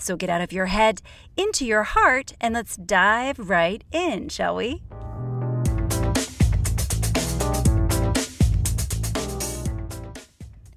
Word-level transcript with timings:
So 0.00 0.16
get 0.16 0.30
out 0.30 0.40
of 0.40 0.52
your 0.52 0.66
head, 0.66 1.02
into 1.36 1.64
your 1.64 1.82
heart, 1.84 2.32
and 2.40 2.54
let's 2.54 2.76
dive 2.76 3.38
right 3.38 3.84
in, 3.92 4.30
shall 4.30 4.56
we? 4.56 4.82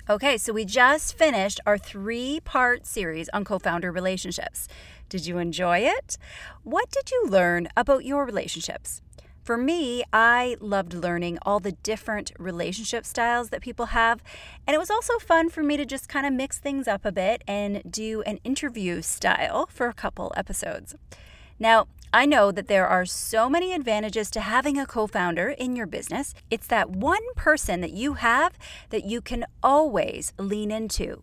Okay, 0.09 0.37
so 0.37 0.51
we 0.51 0.65
just 0.65 1.17
finished 1.17 1.61
our 1.65 1.77
three 1.77 2.41
part 2.43 2.85
series 2.85 3.29
on 3.29 3.45
co 3.45 3.57
founder 3.57 3.89
relationships. 3.91 4.67
Did 5.07 5.25
you 5.25 5.37
enjoy 5.37 5.79
it? 5.79 6.17
What 6.63 6.91
did 6.91 7.09
you 7.09 7.25
learn 7.29 7.69
about 7.77 8.03
your 8.03 8.25
relationships? 8.25 9.01
For 9.43 9.57
me, 9.57 10.03
I 10.13 10.55
loved 10.61 10.93
learning 10.93 11.37
all 11.41 11.59
the 11.59 11.73
different 11.73 12.31
relationship 12.39 13.05
styles 13.05 13.49
that 13.49 13.61
people 13.61 13.87
have. 13.87 14.23
And 14.65 14.73
it 14.73 14.77
was 14.77 14.89
also 14.89 15.19
fun 15.19 15.49
for 15.49 15.61
me 15.61 15.75
to 15.75 15.85
just 15.85 16.07
kind 16.07 16.25
of 16.25 16.31
mix 16.31 16.59
things 16.59 16.87
up 16.87 17.03
a 17.03 17.11
bit 17.11 17.43
and 17.45 17.83
do 17.89 18.21
an 18.21 18.39
interview 18.45 19.01
style 19.01 19.67
for 19.69 19.89
a 19.89 19.93
couple 19.93 20.31
episodes. 20.37 20.95
Now, 21.59 21.87
I 22.13 22.25
know 22.25 22.53
that 22.53 22.67
there 22.67 22.87
are 22.87 23.05
so 23.05 23.49
many 23.49 23.73
advantages 23.73 24.31
to 24.31 24.39
having 24.39 24.77
a 24.77 24.85
co 24.85 25.07
founder 25.07 25.49
in 25.49 25.75
your 25.75 25.87
business. 25.87 26.33
It's 26.49 26.67
that 26.67 26.91
one 26.91 27.23
person 27.35 27.81
that 27.81 27.91
you 27.91 28.13
have 28.13 28.53
that 28.91 29.03
you 29.03 29.19
can 29.19 29.45
always 29.61 30.31
lean 30.37 30.71
into. 30.71 31.21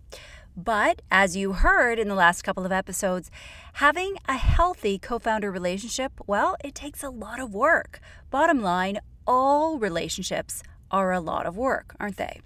But 0.57 1.03
as 1.11 1.37
you 1.37 1.53
heard 1.53 1.99
in 1.99 2.09
the 2.09 2.15
last 2.15 2.43
couple 2.43 2.67
of 2.67 2.73
episodes, 2.73 3.31
having 3.75 4.17
a 4.29 4.37
healthy 4.37 4.99
co 4.99 5.19
founder 5.19 5.51
relationship, 5.51 6.13
well, 6.27 6.57
it 6.65 6.75
takes 6.75 7.03
a 7.03 7.11
lot 7.11 7.41
of 7.41 7.55
work. 7.55 8.01
Bottom 8.31 8.61
line, 8.61 8.99
all 9.27 9.79
relationships 9.79 10.63
are 10.91 11.13
a 11.13 11.21
lot 11.21 11.47
of 11.47 11.57
work, 11.57 11.95
aren't 12.01 12.17
they? 12.17 12.41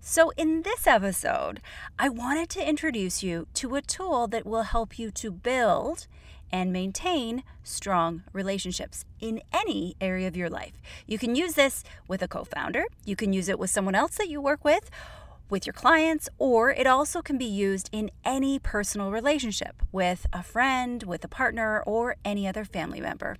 So, 0.00 0.30
in 0.36 0.62
this 0.62 0.86
episode, 0.86 1.60
I 1.98 2.08
wanted 2.08 2.48
to 2.50 2.68
introduce 2.68 3.22
you 3.22 3.46
to 3.54 3.74
a 3.74 3.82
tool 3.82 4.26
that 4.28 4.46
will 4.46 4.62
help 4.62 4.98
you 4.98 5.10
to 5.12 5.30
build 5.30 6.06
and 6.52 6.72
maintain 6.72 7.42
strong 7.64 8.22
relationships 8.32 9.04
in 9.20 9.42
any 9.52 9.96
area 10.00 10.28
of 10.28 10.36
your 10.36 10.48
life. 10.48 10.80
You 11.06 11.18
can 11.18 11.34
use 11.34 11.54
this 11.54 11.82
with 12.06 12.22
a 12.22 12.28
co 12.28 12.44
founder, 12.44 12.84
you 13.04 13.16
can 13.16 13.32
use 13.32 13.48
it 13.48 13.58
with 13.58 13.70
someone 13.70 13.94
else 13.94 14.16
that 14.16 14.28
you 14.28 14.40
work 14.40 14.64
with, 14.64 14.90
with 15.48 15.66
your 15.66 15.72
clients, 15.72 16.28
or 16.38 16.70
it 16.70 16.86
also 16.86 17.22
can 17.22 17.38
be 17.38 17.44
used 17.44 17.88
in 17.92 18.10
any 18.24 18.58
personal 18.58 19.10
relationship 19.10 19.82
with 19.92 20.26
a 20.32 20.42
friend, 20.42 21.02
with 21.02 21.24
a 21.24 21.28
partner, 21.28 21.82
or 21.86 22.16
any 22.24 22.46
other 22.48 22.64
family 22.64 23.00
member. 23.00 23.36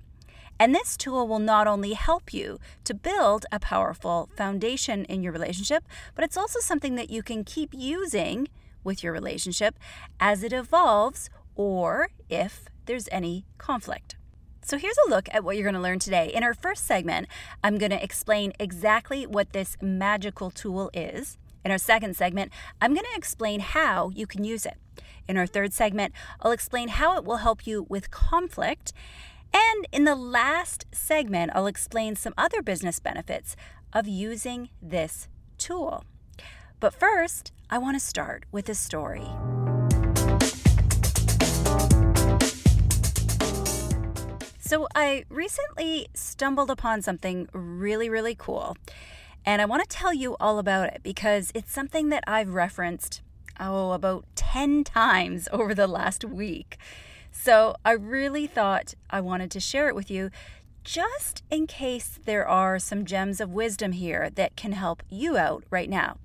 And 0.59 0.75
this 0.75 0.97
tool 0.97 1.29
will 1.29 1.39
not 1.39 1.67
only 1.67 1.93
help 1.93 2.33
you 2.33 2.59
to 2.85 2.95
build 2.95 3.45
a 3.53 3.61
powerful 3.61 4.31
foundation 4.37 5.05
in 5.05 5.23
your 5.23 5.33
relationship, 5.33 5.85
but 6.15 6.25
it's 6.25 6.37
also 6.37 6.61
something 6.61 6.95
that 6.95 7.11
you 7.11 7.23
can 7.23 7.45
keep 7.45 7.75
using 7.75 8.49
with 8.83 9.03
your 9.03 9.13
relationship 9.13 9.79
as 10.19 10.43
it 10.43 10.53
evolves 10.53 11.29
or 11.55 12.09
if 12.31 12.69
there's 12.87 13.09
any 13.13 13.45
conflict. 13.59 14.17
So, 14.63 14.79
here's 14.79 14.99
a 15.07 15.11
look 15.11 15.29
at 15.33 15.45
what 15.45 15.57
you're 15.57 15.65
going 15.65 15.77
to 15.77 15.81
learn 15.81 16.01
today. 16.01 16.33
In 16.35 16.43
our 16.43 16.55
first 16.55 16.87
segment, 16.87 17.29
I'm 17.63 17.79
going 17.79 17.93
to 17.93 18.03
explain 18.03 18.53
exactly 18.59 19.25
what 19.25 19.53
this 19.53 19.77
magical 19.81 20.51
tool 20.51 20.91
is. 20.93 21.39
In 21.67 21.73
our 21.73 21.79
second 21.79 22.15
segment, 22.15 22.53
I'm 22.81 22.95
going 22.95 23.07
to 23.13 23.19
explain 23.19 23.59
how 23.59 24.11
you 24.11 24.25
can 24.25 24.45
use 24.45 24.67
it. 24.67 24.77
In 25.27 25.37
our 25.37 25.49
third 25.49 25.73
segment, 25.73 26.15
I'll 26.41 26.53
explain 26.53 26.87
how 26.87 27.17
it 27.17 27.25
will 27.25 27.39
help 27.39 27.67
you 27.67 27.87
with 27.89 28.13
conflict. 28.13 28.93
And 29.53 29.85
in 29.91 30.05
the 30.05 30.15
last 30.15 30.87
segment, 30.93 31.51
I'll 31.57 31.67
explain 31.67 32.15
some 32.15 32.35
other 32.39 32.63
business 32.63 33.01
benefits 33.01 33.57
of 33.93 34.07
using 34.07 34.69
this 34.81 35.27
tool. 35.59 36.05
But 36.79 36.95
first, 36.95 37.51
I 37.69 37.79
want 37.79 37.97
to 37.97 38.01
start 38.01 38.45
with 38.53 38.69
a 38.69 38.75
story. 38.77 39.27
So, 44.61 44.87
I 44.95 45.25
recently 45.29 46.07
stumbled 46.15 46.71
upon 46.71 47.03
something 47.03 47.49
really, 47.53 48.09
really 48.09 48.37
cool. 48.37 48.77
And 49.47 49.63
I 49.63 49.65
want 49.65 49.89
to 49.89 49.89
tell 49.89 50.13
you 50.13 50.37
all 50.41 50.59
about 50.59 50.93
it 50.93 51.03
because 51.05 51.53
it's 51.55 51.73
something 51.73 52.09
that 52.09 52.25
I've 52.27 52.53
referenced, 52.53 53.23
oh, 53.61 53.93
about 53.93 54.25
10 54.35 54.83
times 54.83 55.49
over 55.53 55.73
the 55.73 55.87
last 55.87 56.25
week. 56.25 56.77
So 57.31 57.77
I 57.85 57.93
really 57.93 58.49
thought 58.49 58.95
I 59.09 59.21
wanted 59.21 59.53
to 59.53 59.61
share 59.61 59.89
it 59.89 59.95
with 59.95 60.11
you 60.11 60.31
just 60.83 61.43
in 61.51 61.67
case 61.67 62.19
there 62.25 62.47
are 62.47 62.79
some 62.79 63.05
gems 63.05 63.41
of 63.41 63.51
wisdom 63.51 63.93
here 63.93 64.31
that 64.31 64.57
can 64.57 64.73
help 64.73 65.03
you 65.09 65.37
out 65.37 65.65
right 65.71 65.91
now. 65.91 66.17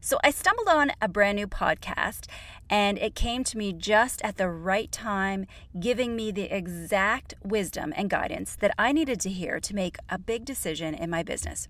So 0.00 0.18
I 0.24 0.30
stumbled 0.32 0.68
on 0.68 0.92
a 1.00 1.08
brand 1.08 1.36
new 1.36 1.46
podcast 1.46 2.26
and 2.68 2.98
it 2.98 3.14
came 3.14 3.44
to 3.44 3.56
me 3.56 3.72
just 3.72 4.20
at 4.22 4.36
the 4.36 4.48
right 4.48 4.90
time, 4.90 5.46
giving 5.78 6.16
me 6.16 6.32
the 6.32 6.54
exact 6.54 7.34
wisdom 7.44 7.92
and 7.96 8.10
guidance 8.10 8.56
that 8.56 8.74
I 8.76 8.92
needed 8.92 9.20
to 9.20 9.30
hear 9.30 9.60
to 9.60 9.74
make 9.74 9.96
a 10.08 10.18
big 10.18 10.44
decision 10.44 10.94
in 10.94 11.08
my 11.08 11.22
business. 11.22 11.68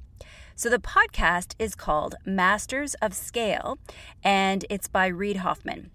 So 0.55 0.69
the 0.69 0.79
podcast 0.79 1.55
is 1.59 1.75
called 1.75 2.15
Masters 2.25 2.95
of 2.95 3.15
Scale, 3.15 3.79
and 4.23 4.65
it's 4.69 4.89
by 4.89 5.07
Reid 5.07 5.39
Hoffman. 5.39 5.91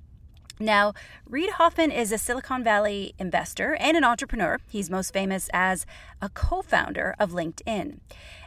Now, 0.60 0.94
Reid 1.28 1.52
Hoffman 1.52 1.92
is 1.92 2.12
a 2.12 2.18
Silicon 2.18 2.64
Valley 2.64 3.14
investor 3.20 3.76
and 3.76 3.96
an 3.96 4.04
entrepreneur. 4.04 4.58
He's 4.68 4.90
most 4.90 5.14
famous 5.14 5.50
as 5.54 5.86
a 6.20 6.30
co 6.30 6.64
founder 6.64 7.16
of 7.20 7.32
LinkedIn. 7.32 8.00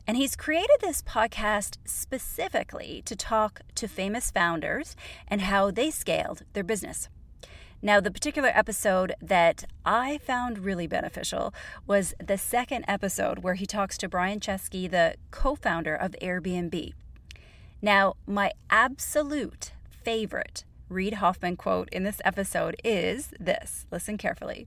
And 0.08 0.16
he's 0.16 0.34
created 0.34 0.78
this 0.80 1.02
podcast 1.02 1.76
specifically 1.84 3.02
to 3.04 3.14
talk 3.14 3.60
to 3.76 3.86
famous 3.86 4.32
founders 4.32 4.96
and 5.28 5.42
how 5.42 5.70
they 5.70 5.90
scaled 5.90 6.42
their 6.52 6.64
business. 6.64 7.08
Now, 7.82 7.98
the 7.98 8.10
particular 8.10 8.50
episode 8.52 9.14
that 9.22 9.64
I 9.86 10.18
found 10.18 10.58
really 10.58 10.86
beneficial 10.86 11.54
was 11.86 12.14
the 12.22 12.36
second 12.36 12.84
episode 12.86 13.38
where 13.38 13.54
he 13.54 13.64
talks 13.64 13.96
to 13.98 14.08
Brian 14.08 14.38
Chesky, 14.38 14.90
the 14.90 15.14
co 15.30 15.54
founder 15.54 15.94
of 15.94 16.14
Airbnb. 16.20 16.92
Now, 17.80 18.16
my 18.26 18.52
absolute 18.68 19.72
favorite 20.02 20.64
Reid 20.90 21.14
Hoffman 21.14 21.56
quote 21.56 21.88
in 21.90 22.02
this 22.02 22.20
episode 22.22 22.76
is 22.84 23.32
this 23.40 23.86
listen 23.90 24.18
carefully. 24.18 24.66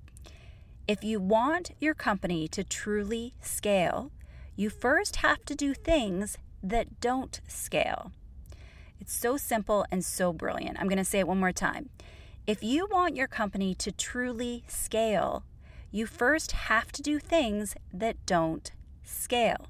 If 0.88 1.04
you 1.04 1.20
want 1.20 1.72
your 1.80 1.94
company 1.94 2.48
to 2.48 2.64
truly 2.64 3.36
scale, 3.42 4.12
you 4.56 4.70
first 4.70 5.18
have 5.18 5.46
to 5.46 5.56
do 5.56 5.76
things 5.76 6.38
that 6.64 7.00
don't 7.00 7.42
scale. 7.48 8.12
It's 9.00 9.14
so 9.14 9.38
simple 9.38 9.86
and 9.92 10.04
so 10.04 10.34
brilliant. 10.34 10.80
I'm 10.80 10.88
going 10.88 10.98
to 10.98 11.06
say 11.06 11.20
it 11.20 11.28
one 11.28 11.40
more 11.40 11.52
time. 11.52 11.90
If 12.46 12.62
you 12.62 12.90
want 12.92 13.16
your 13.16 13.28
company 13.28 13.74
to 13.76 13.90
truly 13.90 14.66
scale, 14.68 15.46
you 15.92 16.06
first 16.06 16.52
have 16.52 16.92
to 16.92 17.02
do 17.02 17.18
things 17.18 17.74
that 17.94 18.18
don't 18.26 18.70
scale. 19.02 19.70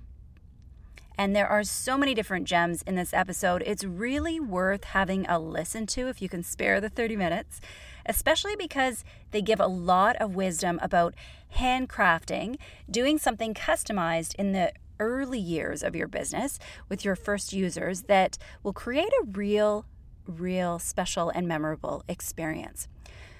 And 1.15 1.35
there 1.35 1.47
are 1.47 1.63
so 1.63 1.99
many 1.99 2.15
different 2.15 2.47
gems 2.47 2.81
in 2.81 2.95
this 2.95 3.13
episode. 3.13 3.61
It's 3.67 3.83
really 3.83 4.39
worth 4.39 4.85
having 4.85 5.27
a 5.27 5.37
listen 5.37 5.85
to 5.87 6.07
if 6.07 6.19
you 6.19 6.27
can 6.27 6.41
spare 6.41 6.81
the 6.81 6.89
30 6.89 7.15
minutes, 7.15 7.61
especially 8.07 8.55
because 8.55 9.03
they 9.29 9.43
give 9.43 9.59
a 9.59 9.67
lot 9.67 10.15
of 10.15 10.33
wisdom 10.33 10.79
about 10.81 11.13
handcrafting, 11.57 12.57
doing 12.89 13.19
something 13.19 13.53
customized 13.53 14.33
in 14.33 14.51
the 14.51 14.73
early 14.99 15.39
years 15.39 15.83
of 15.83 15.95
your 15.95 16.07
business 16.07 16.57
with 16.89 17.05
your 17.05 17.15
first 17.15 17.53
users 17.53 18.03
that 18.03 18.39
will 18.63 18.73
create 18.73 19.13
a 19.21 19.25
real 19.25 19.85
real 20.27 20.79
special 20.79 21.29
and 21.29 21.47
memorable 21.47 22.03
experience. 22.07 22.87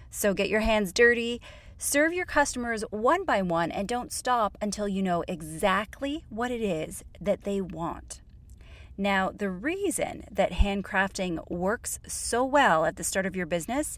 So 0.09 0.33
get 0.33 0.50
your 0.50 0.59
hands 0.59 0.94
dirty, 0.94 1.41
serve 1.77 2.13
your 2.13 2.25
customers 2.25 2.83
one 2.91 3.25
by 3.25 3.41
one, 3.41 3.71
and 3.71 3.88
don't 3.88 4.12
stop 4.12 4.57
until 4.62 4.88
you 4.88 5.01
know 5.01 5.24
exactly 5.27 6.24
what 6.30 6.51
it 6.51 6.62
is 6.62 7.03
that 7.19 7.44
they 7.44 7.62
want. 7.62 8.21
Now, 8.97 9.31
the 9.35 9.50
reason 9.50 10.24
that 10.31 10.51
handcrafting 10.51 11.50
works 11.50 12.00
so 12.07 12.45
well 12.45 12.85
at 12.85 12.95
the 12.95 13.03
start 13.03 13.25
of 13.25 13.35
your 13.35 13.47
business, 13.47 13.97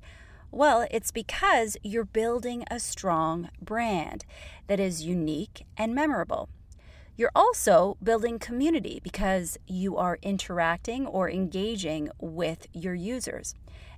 well, 0.51 0.87
it's 0.89 1.11
because 1.11 1.75
you're 1.83 2.05
building 2.05 2.63
a 2.71 2.79
strong 2.79 3.49
brand 3.61 4.23
that 4.67 4.79
is 4.79 5.03
unique 5.03 5.65
and 5.77 5.93
memorable. 5.93 6.47
You're 7.17 7.31
also 7.33 7.97
building 8.03 8.39
community 8.39 8.99
because 9.01 9.57
you 9.67 9.95
are 9.95 10.19
interacting 10.21 11.07
or 11.07 11.29
engaging 11.29 12.09
with 12.19 12.67
your 12.73 12.93
users. 12.93 13.55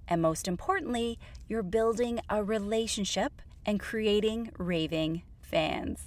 And 0.08 0.22
most 0.22 0.48
importantly, 0.48 1.18
you're 1.48 1.64
building 1.64 2.20
a 2.30 2.44
relationship 2.44 3.42
and 3.66 3.80
creating 3.80 4.52
raving 4.58 5.24
fans. 5.42 6.06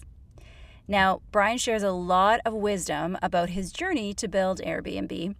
Now, 0.86 1.20
Brian 1.30 1.58
shares 1.58 1.82
a 1.82 1.90
lot 1.90 2.40
of 2.44 2.54
wisdom 2.54 3.18
about 3.22 3.50
his 3.50 3.72
journey 3.72 4.14
to 4.14 4.28
build 4.28 4.60
Airbnb, 4.60 5.34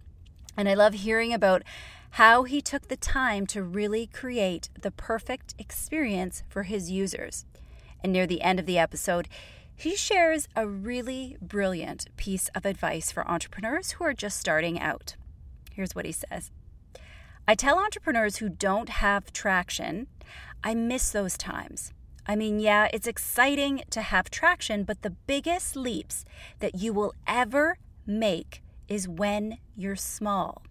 and 0.55 0.69
I 0.69 0.73
love 0.73 0.93
hearing 0.93 1.33
about 1.33 1.63
how 2.11 2.43
he 2.43 2.61
took 2.61 2.87
the 2.87 2.97
time 2.97 3.47
to 3.47 3.63
really 3.63 4.07
create 4.07 4.69
the 4.79 4.91
perfect 4.91 5.55
experience 5.57 6.43
for 6.49 6.63
his 6.63 6.91
users. 6.91 7.45
And 8.03 8.11
near 8.11 8.27
the 8.27 8.41
end 8.41 8.59
of 8.59 8.65
the 8.65 8.77
episode, 8.77 9.27
he 9.81 9.95
shares 9.95 10.47
a 10.55 10.67
really 10.67 11.37
brilliant 11.41 12.05
piece 12.15 12.49
of 12.49 12.67
advice 12.67 13.11
for 13.11 13.27
entrepreneurs 13.27 13.93
who 13.93 14.03
are 14.03 14.13
just 14.13 14.39
starting 14.39 14.79
out. 14.79 15.15
Here's 15.73 15.95
what 15.95 16.05
he 16.05 16.11
says 16.11 16.51
I 17.47 17.55
tell 17.55 17.79
entrepreneurs 17.79 18.37
who 18.37 18.47
don't 18.47 18.89
have 18.89 19.33
traction, 19.33 20.05
I 20.63 20.75
miss 20.75 21.09
those 21.09 21.35
times. 21.35 21.93
I 22.27 22.35
mean, 22.35 22.59
yeah, 22.59 22.89
it's 22.93 23.07
exciting 23.07 23.81
to 23.89 24.03
have 24.03 24.29
traction, 24.29 24.83
but 24.83 25.01
the 25.01 25.09
biggest 25.09 25.75
leaps 25.75 26.25
that 26.59 26.75
you 26.75 26.93
will 26.93 27.15
ever 27.25 27.79
make 28.05 28.61
is 28.87 29.07
when 29.07 29.57
you're 29.75 29.95
small. 29.95 30.61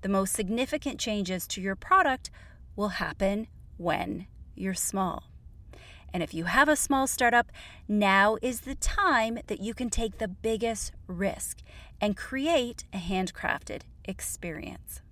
The 0.00 0.08
most 0.08 0.32
significant 0.32 0.98
changes 0.98 1.46
to 1.48 1.60
your 1.60 1.76
product 1.76 2.30
will 2.76 2.96
happen 2.96 3.46
when 3.76 4.26
you're 4.54 4.72
small. 4.72 5.24
And 6.14 6.22
if 6.22 6.32
you 6.32 6.44
have 6.44 6.68
a 6.68 6.76
small 6.76 7.08
startup, 7.08 7.50
now 7.88 8.38
is 8.40 8.60
the 8.60 8.76
time 8.76 9.40
that 9.48 9.60
you 9.60 9.74
can 9.74 9.90
take 9.90 10.18
the 10.18 10.28
biggest 10.28 10.92
risk 11.08 11.58
and 12.00 12.16
create 12.16 12.84
a 12.92 12.98
handcrafted 12.98 13.80
experience. 14.04 15.02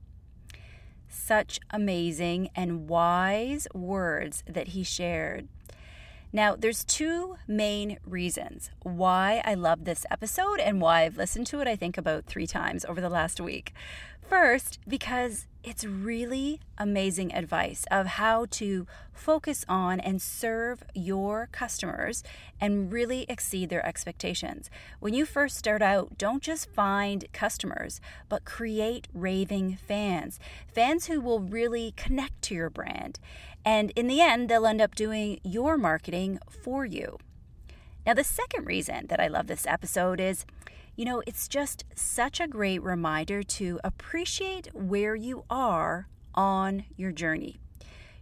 Such 1.08 1.58
amazing 1.70 2.50
and 2.54 2.88
wise 2.88 3.66
words 3.74 4.44
that 4.46 4.68
he 4.68 4.84
shared. 4.84 5.48
Now, 6.32 6.54
there's 6.56 6.84
two 6.84 7.36
main 7.46 7.98
reasons 8.06 8.70
why 8.82 9.42
I 9.44 9.54
love 9.54 9.84
this 9.84 10.06
episode 10.08 10.60
and 10.60 10.80
why 10.80 11.02
I've 11.02 11.18
listened 11.18 11.48
to 11.48 11.60
it, 11.60 11.66
I 11.66 11.74
think, 11.74 11.98
about 11.98 12.26
three 12.26 12.46
times 12.46 12.84
over 12.84 13.00
the 13.00 13.10
last 13.10 13.40
week. 13.40 13.74
First, 14.32 14.78
because 14.88 15.46
it's 15.62 15.84
really 15.84 16.58
amazing 16.78 17.34
advice 17.34 17.84
of 17.90 18.06
how 18.06 18.46
to 18.52 18.86
focus 19.12 19.62
on 19.68 20.00
and 20.00 20.22
serve 20.22 20.82
your 20.94 21.50
customers 21.52 22.24
and 22.58 22.90
really 22.90 23.26
exceed 23.28 23.68
their 23.68 23.84
expectations. 23.84 24.70
When 25.00 25.12
you 25.12 25.26
first 25.26 25.58
start 25.58 25.82
out, 25.82 26.16
don't 26.16 26.42
just 26.42 26.70
find 26.70 27.30
customers, 27.34 28.00
but 28.30 28.46
create 28.46 29.06
raving 29.12 29.76
fans, 29.76 30.40
fans 30.66 31.08
who 31.08 31.20
will 31.20 31.40
really 31.40 31.92
connect 31.98 32.40
to 32.44 32.54
your 32.54 32.70
brand. 32.70 33.20
And 33.66 33.90
in 33.94 34.06
the 34.06 34.22
end, 34.22 34.48
they'll 34.48 34.64
end 34.64 34.80
up 34.80 34.94
doing 34.94 35.40
your 35.44 35.76
marketing 35.76 36.38
for 36.48 36.86
you. 36.86 37.18
Now, 38.06 38.14
the 38.14 38.24
second 38.24 38.64
reason 38.64 39.08
that 39.08 39.20
I 39.20 39.28
love 39.28 39.46
this 39.46 39.66
episode 39.66 40.20
is 40.20 40.46
you 40.96 41.04
know, 41.04 41.22
it's 41.26 41.48
just 41.48 41.84
such 41.94 42.40
a 42.40 42.46
great 42.46 42.82
reminder 42.82 43.42
to 43.42 43.80
appreciate 43.82 44.68
where 44.74 45.14
you 45.14 45.44
are 45.48 46.08
on 46.34 46.84
your 46.96 47.12
journey. 47.12 47.58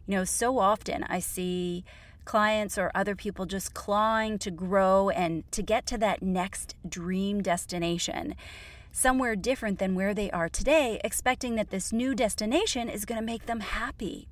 You 0.06 0.16
know, 0.16 0.24
so 0.24 0.58
often 0.58 1.04
I 1.04 1.20
see 1.20 1.84
clients 2.24 2.78
or 2.78 2.90
other 2.94 3.16
people 3.16 3.46
just 3.46 3.74
clawing 3.74 4.38
to 4.38 4.50
grow 4.50 5.10
and 5.10 5.50
to 5.52 5.62
get 5.62 5.86
to 5.86 5.98
that 5.98 6.22
next 6.22 6.76
dream 6.88 7.42
destination 7.42 8.34
somewhere 8.92 9.36
different 9.36 9.78
than 9.78 9.94
where 9.94 10.14
they 10.14 10.30
are 10.30 10.48
today, 10.48 11.00
expecting 11.04 11.54
that 11.56 11.70
this 11.70 11.92
new 11.92 12.14
destination 12.14 12.88
is 12.88 13.04
going 13.04 13.20
to 13.20 13.24
make 13.24 13.46
them 13.46 13.60
happy. 13.60 14.28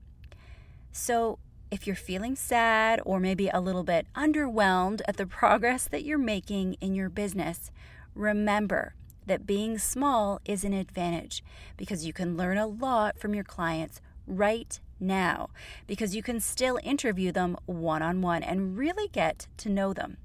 So, 0.93 1.39
if 1.71 1.87
you're 1.87 1.97
feeling 1.97 2.35
sad 2.35 3.01
or 3.05 3.21
maybe 3.21 3.49
a 3.49 3.61
little 3.61 3.85
bit 3.85 4.07
underwhelmed 4.17 5.03
at 5.07 5.17
the 5.17 5.27
progress 5.41 5.87
that 5.87 6.05
you're 6.05 6.19
making 6.19 6.75
in 6.81 6.95
your 6.95 7.09
business, 7.09 7.71
remember 8.19 8.95
that 9.27 9.47
being 9.47 9.79
small 9.79 10.41
is 10.45 10.65
an 10.65 10.73
advantage 10.73 11.43
because 11.77 12.05
you 12.05 12.13
can 12.13 12.37
learn 12.37 12.59
a 12.59 12.67
lot 12.67 13.19
from 13.19 13.35
your 13.35 13.45
clients 13.45 14.01
right 14.27 14.81
now 15.01 15.49
because 15.87 16.17
you 16.17 16.23
can 16.23 16.41
still 16.41 16.79
interview 16.83 17.31
them 17.31 17.57
one 17.67 18.03
on 18.03 18.21
one 18.21 18.43
and 18.43 18.77
really 18.77 19.09
get 19.09 19.47
to 19.59 19.69
know 19.69 19.93
them. 19.93 20.17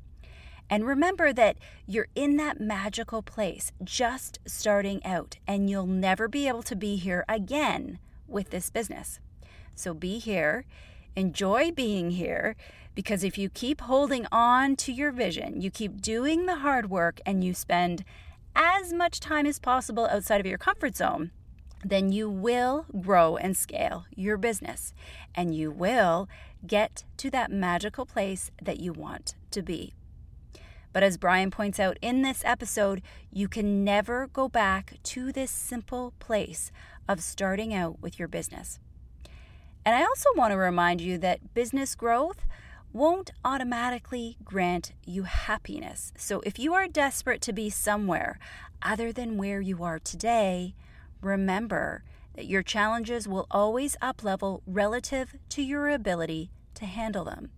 And 0.69 0.87
remember 0.87 1.33
that 1.33 1.57
you're 1.85 2.07
in 2.15 2.37
that 2.37 2.59
magical 2.59 3.21
place 3.21 3.71
just 3.83 4.39
starting 4.45 5.05
out, 5.05 5.37
and 5.45 5.69
you'll 5.69 5.85
never 5.85 6.27
be 6.27 6.47
able 6.47 6.63
to 6.63 6.75
be 6.75 6.95
here 6.95 7.25
again 7.27 7.99
with 8.27 8.49
this 8.49 8.69
business. 8.69 9.19
So 9.75 9.93
be 9.93 10.19
here, 10.19 10.65
enjoy 11.15 11.71
being 11.71 12.11
here, 12.11 12.55
because 12.95 13.23
if 13.23 13.37
you 13.37 13.49
keep 13.49 13.81
holding 13.81 14.25
on 14.31 14.75
to 14.77 14.91
your 14.91 15.11
vision, 15.11 15.61
you 15.61 15.71
keep 15.71 16.01
doing 16.01 16.45
the 16.45 16.57
hard 16.57 16.89
work, 16.89 17.19
and 17.25 17.43
you 17.43 17.53
spend 17.53 18.03
as 18.55 18.93
much 18.93 19.19
time 19.19 19.45
as 19.45 19.59
possible 19.59 20.07
outside 20.07 20.39
of 20.39 20.45
your 20.45 20.57
comfort 20.57 20.95
zone, 20.95 21.31
then 21.83 22.11
you 22.11 22.29
will 22.29 22.85
grow 23.01 23.35
and 23.35 23.57
scale 23.57 24.05
your 24.15 24.37
business 24.37 24.93
and 25.35 25.53
you 25.55 25.69
will 25.69 26.29
get 26.65 27.03
to 27.17 27.29
that 27.29 27.51
magical 27.51 28.05
place 28.05 28.51
that 28.61 28.79
you 28.79 28.93
want 28.93 29.35
to 29.51 29.61
be. 29.61 29.93
But 30.93 31.03
as 31.03 31.17
Brian 31.17 31.51
points 31.51 31.79
out 31.79 31.97
in 32.01 32.21
this 32.21 32.43
episode, 32.45 33.01
you 33.31 33.47
can 33.47 33.83
never 33.83 34.27
go 34.27 34.47
back 34.47 34.93
to 35.03 35.31
this 35.31 35.51
simple 35.51 36.13
place 36.19 36.71
of 37.09 37.21
starting 37.21 37.73
out 37.73 37.99
with 37.99 38.19
your 38.19 38.27
business. 38.27 38.79
And 39.85 39.95
I 39.95 40.03
also 40.03 40.29
want 40.35 40.51
to 40.51 40.57
remind 40.57 41.01
you 41.01 41.17
that 41.17 41.53
business 41.53 41.95
growth 41.95 42.45
won't 42.93 43.31
automatically 43.43 44.37
grant 44.43 44.93
you 45.03 45.23
happiness. 45.23 46.13
So 46.15 46.41
if 46.45 46.59
you 46.59 46.75
are 46.75 46.87
desperate 46.87 47.41
to 47.41 47.53
be 47.53 47.69
somewhere 47.71 48.37
other 48.83 49.11
than 49.11 49.37
where 49.37 49.59
you 49.59 49.83
are 49.83 49.99
today, 49.99 50.75
remember 51.19 52.03
that 52.35 52.45
your 52.45 52.61
challenges 52.63 53.27
will 53.27 53.47
always 53.49 53.97
uplevel 54.01 54.61
relative 54.67 55.35
to 55.49 55.63
your 55.63 55.89
ability 55.89 56.51
to 56.75 56.85
handle 56.85 57.23
them 57.25 57.49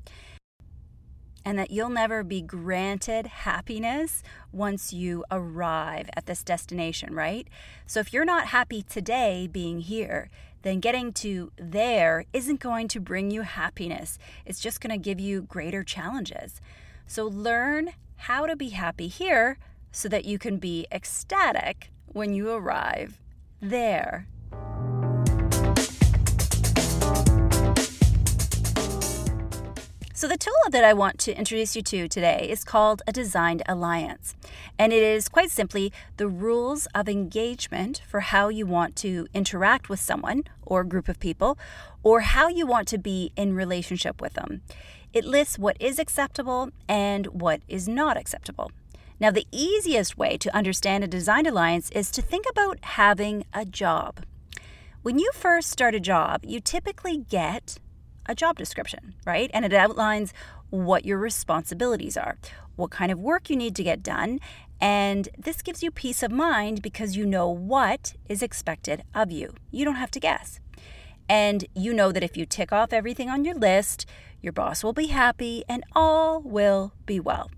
and 1.45 1.59
that 1.59 1.69
you'll 1.69 1.89
never 1.89 2.23
be 2.23 2.41
granted 2.41 3.27
happiness 3.27 4.23
once 4.51 4.91
you 4.91 5.23
arrive 5.29 6.09
at 6.15 6.25
this 6.25 6.43
destination, 6.43 7.13
right? 7.13 7.47
So 7.85 7.99
if 7.99 8.11
you're 8.11 8.25
not 8.25 8.47
happy 8.47 8.81
today 8.81 9.47
being 9.47 9.81
here, 9.81 10.29
then 10.65 10.79
getting 10.79 11.13
to 11.13 11.51
there 11.57 12.25
isn't 12.33 12.59
going 12.59 12.87
to 12.87 12.99
bring 12.99 13.29
you 13.29 13.43
happiness. 13.43 14.17
It's 14.47 14.59
just 14.59 14.81
going 14.81 14.89
to 14.89 14.97
give 14.97 15.19
you 15.19 15.43
greater 15.43 15.83
challenges. 15.83 16.59
So 17.05 17.27
learn 17.27 17.91
how 18.15 18.47
to 18.47 18.55
be 18.55 18.69
happy 18.69 19.07
here 19.07 19.59
so 19.91 20.09
that 20.09 20.25
you 20.25 20.39
can 20.39 20.57
be 20.57 20.87
ecstatic 20.91 21.91
when 22.07 22.33
you 22.33 22.49
arrive 22.49 23.21
there. 23.61 24.27
So, 30.17 30.29
the 30.29 30.37
tool 30.37 30.53
that 30.69 30.85
I 30.85 30.93
want 30.93 31.19
to 31.19 31.37
introduce 31.37 31.75
you 31.75 31.81
to 31.81 32.07
today 32.07 32.47
is 32.49 32.63
called 32.63 33.01
a 33.05 33.11
designed 33.11 33.63
alliance. 33.67 34.33
And 34.79 34.93
it 34.93 35.03
is 35.03 35.27
quite 35.27 35.51
simply 35.51 35.91
the 36.15 36.29
rules 36.29 36.87
of 36.95 37.09
engagement 37.09 38.01
for 38.07 38.21
how 38.21 38.47
you 38.47 38.65
want 38.65 38.95
to 38.97 39.27
interact 39.33 39.89
with 39.89 39.99
someone 39.99 40.45
or 40.61 40.85
group 40.85 41.09
of 41.09 41.19
people, 41.19 41.57
or 42.01 42.21
how 42.21 42.47
you 42.47 42.65
want 42.65 42.87
to 42.87 42.97
be 42.97 43.33
in 43.35 43.55
relationship 43.55 44.21
with 44.21 44.35
them. 44.35 44.61
It 45.11 45.25
lists 45.25 45.59
what 45.59 45.75
is 45.81 45.99
acceptable 45.99 46.69
and 46.87 47.27
what 47.27 47.59
is 47.67 47.85
not 47.89 48.15
acceptable. 48.15 48.71
Now, 49.19 49.31
the 49.31 49.47
easiest 49.51 50.17
way 50.17 50.37
to 50.37 50.55
understand 50.55 51.03
a 51.03 51.07
designed 51.07 51.45
alliance 51.45 51.89
is 51.89 52.09
to 52.11 52.21
think 52.21 52.45
about 52.49 52.79
having 52.83 53.43
a 53.53 53.65
job. 53.65 54.21
When 55.01 55.19
you 55.19 55.29
first 55.33 55.69
start 55.69 55.93
a 55.93 55.99
job, 55.99 56.45
you 56.45 56.61
typically 56.61 57.17
get 57.17 57.79
a 58.25 58.35
job 58.35 58.57
description, 58.57 59.15
right? 59.25 59.51
And 59.53 59.65
it 59.65 59.73
outlines 59.73 60.33
what 60.69 61.05
your 61.05 61.17
responsibilities 61.17 62.17
are, 62.17 62.37
what 62.75 62.91
kind 62.91 63.11
of 63.11 63.19
work 63.19 63.49
you 63.49 63.55
need 63.55 63.75
to 63.75 63.83
get 63.83 64.03
done, 64.03 64.39
and 64.81 65.29
this 65.37 65.61
gives 65.61 65.81
you 65.81 65.91
peace 65.91 66.21
of 66.21 66.31
mind 66.31 66.81
because 66.81 67.15
you 67.15 67.25
know 67.25 67.49
what 67.49 68.13
is 68.27 68.41
expected 68.41 69.03
of 69.13 69.31
you. 69.31 69.53
You 69.71 69.85
don't 69.85 69.95
have 69.95 70.11
to 70.11 70.19
guess. 70.19 70.59
And 71.27 71.65
you 71.73 71.93
know 71.93 72.11
that 72.11 72.23
if 72.23 72.37
you 72.37 72.45
tick 72.45 72.71
off 72.71 72.93
everything 72.93 73.29
on 73.29 73.45
your 73.45 73.55
list, 73.55 74.05
your 74.41 74.53
boss 74.53 74.83
will 74.83 74.93
be 74.93 75.07
happy 75.07 75.63
and 75.67 75.83
all 75.95 76.41
will 76.41 76.93
be 77.05 77.19
well. 77.19 77.49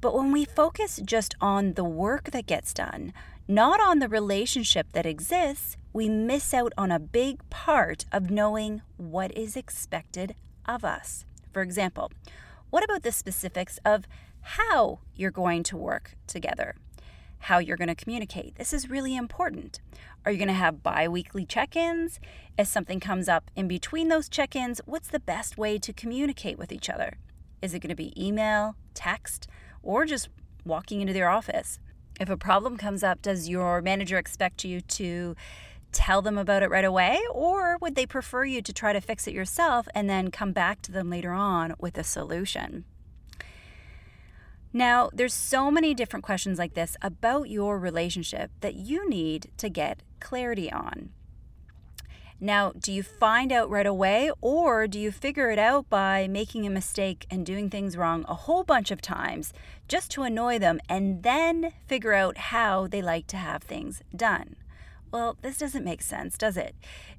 But 0.00 0.14
when 0.14 0.32
we 0.32 0.44
focus 0.44 1.00
just 1.04 1.34
on 1.40 1.74
the 1.74 1.84
work 1.84 2.30
that 2.30 2.46
gets 2.46 2.72
done, 2.72 3.12
not 3.50 3.80
on 3.80 3.98
the 3.98 4.08
relationship 4.08 4.92
that 4.92 5.04
exists, 5.04 5.76
we 5.92 6.08
miss 6.08 6.54
out 6.54 6.72
on 6.78 6.92
a 6.92 7.00
big 7.00 7.48
part 7.50 8.06
of 8.12 8.30
knowing 8.30 8.80
what 8.96 9.36
is 9.36 9.56
expected 9.56 10.36
of 10.66 10.84
us. 10.84 11.24
For 11.52 11.60
example, 11.60 12.12
what 12.70 12.84
about 12.84 13.02
the 13.02 13.10
specifics 13.10 13.80
of 13.84 14.06
how 14.40 15.00
you're 15.14 15.32
going 15.32 15.64
to 15.64 15.76
work 15.76 16.16
together? 16.26 16.76
how 17.44 17.58
you're 17.58 17.76
going 17.76 17.88
to 17.88 17.94
communicate. 17.94 18.56
This 18.56 18.72
is 18.72 18.90
really 18.90 19.16
important. 19.16 19.80
Are 20.24 20.30
you 20.30 20.38
going 20.38 20.48
to 20.48 20.54
have 20.54 20.82
bi 20.82 21.08
weekly 21.08 21.46
check 21.46 21.74
ins? 21.74 22.20
If 22.58 22.68
something 22.68 23.00
comes 23.00 23.28
up 23.28 23.50
in 23.56 23.66
between 23.66 24.08
those 24.08 24.28
check 24.28 24.54
ins, 24.54 24.80
what's 24.84 25.08
the 25.08 25.20
best 25.20 25.56
way 25.56 25.78
to 25.78 25.92
communicate 25.92 26.58
with 26.58 26.70
each 26.70 26.90
other? 26.90 27.14
Is 27.62 27.72
it 27.72 27.80
going 27.80 27.88
to 27.88 27.96
be 27.96 28.12
email, 28.22 28.76
text, 28.92 29.48
or 29.82 30.04
just 30.04 30.28
walking 30.66 31.00
into 31.00 31.14
their 31.14 31.30
office? 31.30 31.78
If 32.20 32.28
a 32.28 32.36
problem 32.36 32.76
comes 32.76 33.02
up, 33.02 33.22
does 33.22 33.48
your 33.48 33.80
manager 33.80 34.18
expect 34.18 34.62
you 34.62 34.82
to 34.82 35.34
tell 35.90 36.20
them 36.20 36.36
about 36.36 36.62
it 36.62 36.68
right 36.68 36.84
away, 36.84 37.18
or 37.32 37.78
would 37.80 37.94
they 37.94 38.04
prefer 38.04 38.44
you 38.44 38.60
to 38.60 38.74
try 38.74 38.92
to 38.92 39.00
fix 39.00 39.26
it 39.26 39.32
yourself 39.32 39.88
and 39.94 40.08
then 40.08 40.30
come 40.30 40.52
back 40.52 40.82
to 40.82 40.92
them 40.92 41.08
later 41.08 41.32
on 41.32 41.74
with 41.78 41.96
a 41.96 42.04
solution? 42.04 42.84
Now, 44.70 45.08
there's 45.14 45.32
so 45.32 45.70
many 45.70 45.94
different 45.94 46.22
questions 46.22 46.58
like 46.58 46.74
this 46.74 46.94
about 47.00 47.48
your 47.48 47.78
relationship 47.78 48.50
that 48.60 48.74
you 48.74 49.08
need 49.08 49.50
to 49.56 49.70
get 49.70 50.02
clarity 50.20 50.70
on. 50.70 51.10
Now, 52.42 52.72
do 52.72 52.90
you 52.90 53.02
find 53.02 53.52
out 53.52 53.68
right 53.68 53.86
away 53.86 54.30
or 54.40 54.86
do 54.86 54.98
you 54.98 55.12
figure 55.12 55.50
it 55.50 55.58
out 55.58 55.90
by 55.90 56.26
making 56.26 56.66
a 56.66 56.70
mistake 56.70 57.26
and 57.30 57.44
doing 57.44 57.68
things 57.68 57.98
wrong 57.98 58.24
a 58.26 58.34
whole 58.34 58.64
bunch 58.64 58.90
of 58.90 59.02
times 59.02 59.52
just 59.88 60.10
to 60.12 60.22
annoy 60.22 60.58
them 60.58 60.80
and 60.88 61.22
then 61.22 61.74
figure 61.86 62.14
out 62.14 62.38
how 62.38 62.86
they 62.86 63.02
like 63.02 63.26
to 63.26 63.36
have 63.36 63.62
things 63.62 64.02
done? 64.16 64.56
Well, 65.12 65.36
this 65.42 65.58
doesn't 65.58 65.84
make 65.84 66.00
sense, 66.00 66.38
does 66.38 66.56
it? 66.56 66.74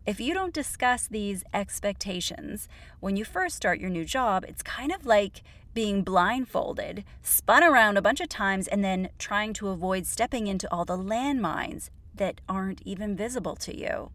If 0.07 0.19
you 0.19 0.33
don't 0.33 0.55
discuss 0.55 1.07
these 1.07 1.43
expectations 1.53 2.67
when 2.99 3.15
you 3.15 3.23
first 3.23 3.55
start 3.55 3.79
your 3.79 3.91
new 3.91 4.05
job, 4.05 4.43
it's 4.47 4.63
kind 4.63 4.91
of 4.91 5.05
like 5.05 5.43
being 5.75 6.01
blindfolded, 6.01 7.03
spun 7.21 7.63
around 7.63 7.95
a 7.95 8.01
bunch 8.01 8.21
of 8.21 8.29
times, 8.29 8.67
and 8.67 8.83
then 8.83 9.09
trying 9.19 9.53
to 9.53 9.69
avoid 9.69 10.07
stepping 10.07 10.47
into 10.47 10.71
all 10.71 10.83
the 10.83 10.97
landmines 10.97 11.91
that 12.15 12.41
aren't 12.49 12.81
even 12.85 13.15
visible 13.15 13.55
to 13.57 13.77
you. 13.77 14.09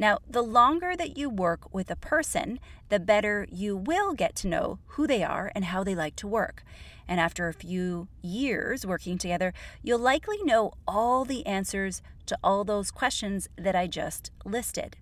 Now, 0.00 0.20
the 0.30 0.42
longer 0.42 0.94
that 0.96 1.18
you 1.18 1.28
work 1.28 1.74
with 1.74 1.90
a 1.90 1.96
person, 1.96 2.60
the 2.88 3.00
better 3.00 3.48
you 3.50 3.76
will 3.76 4.14
get 4.14 4.36
to 4.36 4.46
know 4.46 4.78
who 4.90 5.08
they 5.08 5.24
are 5.24 5.50
and 5.56 5.64
how 5.66 5.82
they 5.82 5.96
like 5.96 6.14
to 6.16 6.28
work. 6.28 6.62
And 7.08 7.18
after 7.18 7.48
a 7.48 7.52
few 7.52 8.06
years 8.22 8.86
working 8.86 9.18
together, 9.18 9.52
you'll 9.82 9.98
likely 9.98 10.40
know 10.44 10.72
all 10.86 11.24
the 11.24 11.44
answers 11.46 12.00
to 12.26 12.38
all 12.44 12.62
those 12.62 12.92
questions 12.92 13.48
that 13.56 13.74
I 13.74 13.88
just 13.88 14.30
listed. 14.44 14.96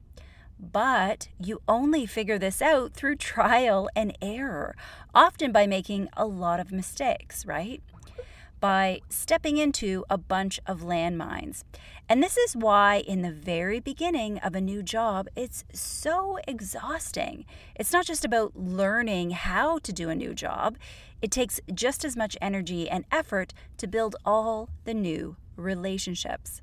But 0.58 1.28
you 1.38 1.60
only 1.68 2.06
figure 2.06 2.38
this 2.38 2.62
out 2.62 2.94
through 2.94 3.16
trial 3.16 3.90
and 3.94 4.16
error, 4.22 4.74
often 5.14 5.52
by 5.52 5.66
making 5.66 6.08
a 6.16 6.24
lot 6.24 6.58
of 6.58 6.72
mistakes, 6.72 7.44
right? 7.44 7.82
By 8.66 9.00
stepping 9.08 9.58
into 9.58 10.04
a 10.11 10.18
bunch 10.18 10.58
of 10.66 10.80
landmines. 10.80 11.62
And 12.08 12.20
this 12.20 12.37
is 12.37 12.56
why, 12.56 12.96
in 12.96 13.23
the 13.23 13.30
very 13.30 13.78
beginning 13.78 14.38
of 14.38 14.56
a 14.56 14.61
new 14.61 14.82
job, 14.82 15.28
it's 15.37 15.62
so 15.73 16.40
exhausting. 16.49 17.46
It's 17.76 17.92
not 17.92 18.06
just 18.06 18.25
about 18.25 18.56
learning 18.56 19.30
how 19.30 19.78
to 19.78 19.92
do 19.92 20.08
a 20.08 20.16
new 20.16 20.35
job, 20.35 20.78
it 21.23 21.30
takes 21.30 21.61
just 21.73 22.04
as 22.04 22.16
much 22.16 22.37
energy 22.42 22.90
and 22.90 23.04
effort 23.12 23.54
to 23.76 23.87
build 23.87 24.16
all 24.25 24.68
the 24.82 24.94
new 24.94 25.37
relationships. 25.54 26.61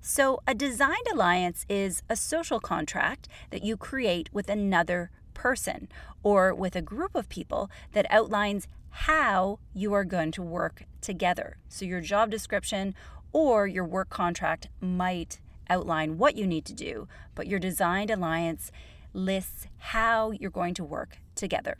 So, 0.00 0.38
a 0.46 0.54
designed 0.54 1.08
alliance 1.12 1.66
is 1.68 2.04
a 2.08 2.14
social 2.14 2.60
contract 2.60 3.26
that 3.50 3.64
you 3.64 3.76
create 3.76 4.28
with 4.32 4.48
another 4.48 5.10
person 5.34 5.88
or 6.22 6.54
with 6.54 6.76
a 6.76 6.82
group 6.82 7.14
of 7.14 7.28
people 7.28 7.70
that 7.92 8.06
outlines 8.10 8.66
how 8.90 9.58
you 9.74 9.92
are 9.92 10.04
going 10.04 10.30
to 10.32 10.42
work 10.42 10.84
together. 11.00 11.56
So, 11.68 11.84
your 11.84 12.00
job 12.00 12.30
description 12.30 12.94
or 13.32 13.66
your 13.66 13.84
work 13.84 14.08
contract 14.08 14.68
might 14.80 15.40
outline 15.68 16.18
what 16.18 16.36
you 16.36 16.46
need 16.46 16.64
to 16.66 16.72
do, 16.72 17.08
but 17.34 17.46
your 17.46 17.58
designed 17.58 18.10
alliance 18.10 18.70
lists 19.12 19.66
how 19.78 20.30
you're 20.30 20.50
going 20.50 20.74
to 20.74 20.84
work 20.84 21.18
together. 21.34 21.76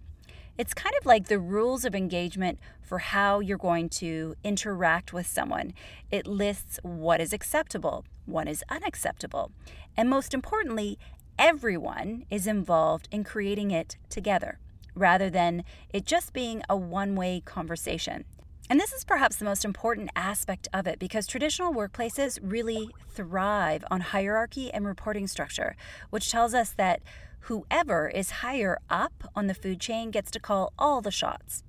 It's 0.56 0.74
kind 0.74 0.94
of 1.00 1.06
like 1.06 1.26
the 1.26 1.40
rules 1.40 1.84
of 1.84 1.94
engagement 1.96 2.60
for 2.80 2.98
how 2.98 3.40
you're 3.40 3.58
going 3.58 3.88
to 3.90 4.36
interact 4.44 5.12
with 5.12 5.26
someone. 5.26 5.74
It 6.12 6.26
lists 6.26 6.78
what 6.82 7.20
is 7.20 7.32
acceptable, 7.32 8.04
what 8.24 8.48
is 8.48 8.62
unacceptable, 8.68 9.50
and 9.96 10.08
most 10.08 10.32
importantly, 10.32 10.98
everyone 11.38 12.24
is 12.30 12.46
involved 12.46 13.08
in 13.10 13.24
creating 13.24 13.70
it 13.70 13.96
together 14.08 14.58
rather 14.94 15.28
than 15.28 15.64
it 15.92 16.06
just 16.06 16.32
being 16.32 16.62
a 16.68 16.76
one 16.76 17.16
way 17.16 17.42
conversation. 17.44 18.24
And 18.70 18.80
this 18.80 18.92
is 18.92 19.04
perhaps 19.04 19.36
the 19.36 19.44
most 19.44 19.64
important 19.64 20.10
aspect 20.16 20.68
of 20.72 20.86
it 20.86 20.98
because 20.98 21.26
traditional 21.26 21.74
workplaces 21.74 22.38
really 22.42 22.88
thrive 23.10 23.84
on 23.90 24.00
hierarchy 24.00 24.72
and 24.72 24.86
reporting 24.86 25.26
structure, 25.26 25.76
which 26.10 26.30
tells 26.30 26.54
us 26.54 26.70
that 26.70 27.02
whoever 27.40 28.08
is 28.08 28.30
higher 28.30 28.78
up 28.88 29.30
on 29.36 29.48
the 29.48 29.54
food 29.54 29.80
chain 29.80 30.10
gets 30.10 30.30
to 30.30 30.40
call 30.40 30.72
all 30.78 31.02
the 31.02 31.10
shots. 31.10 31.62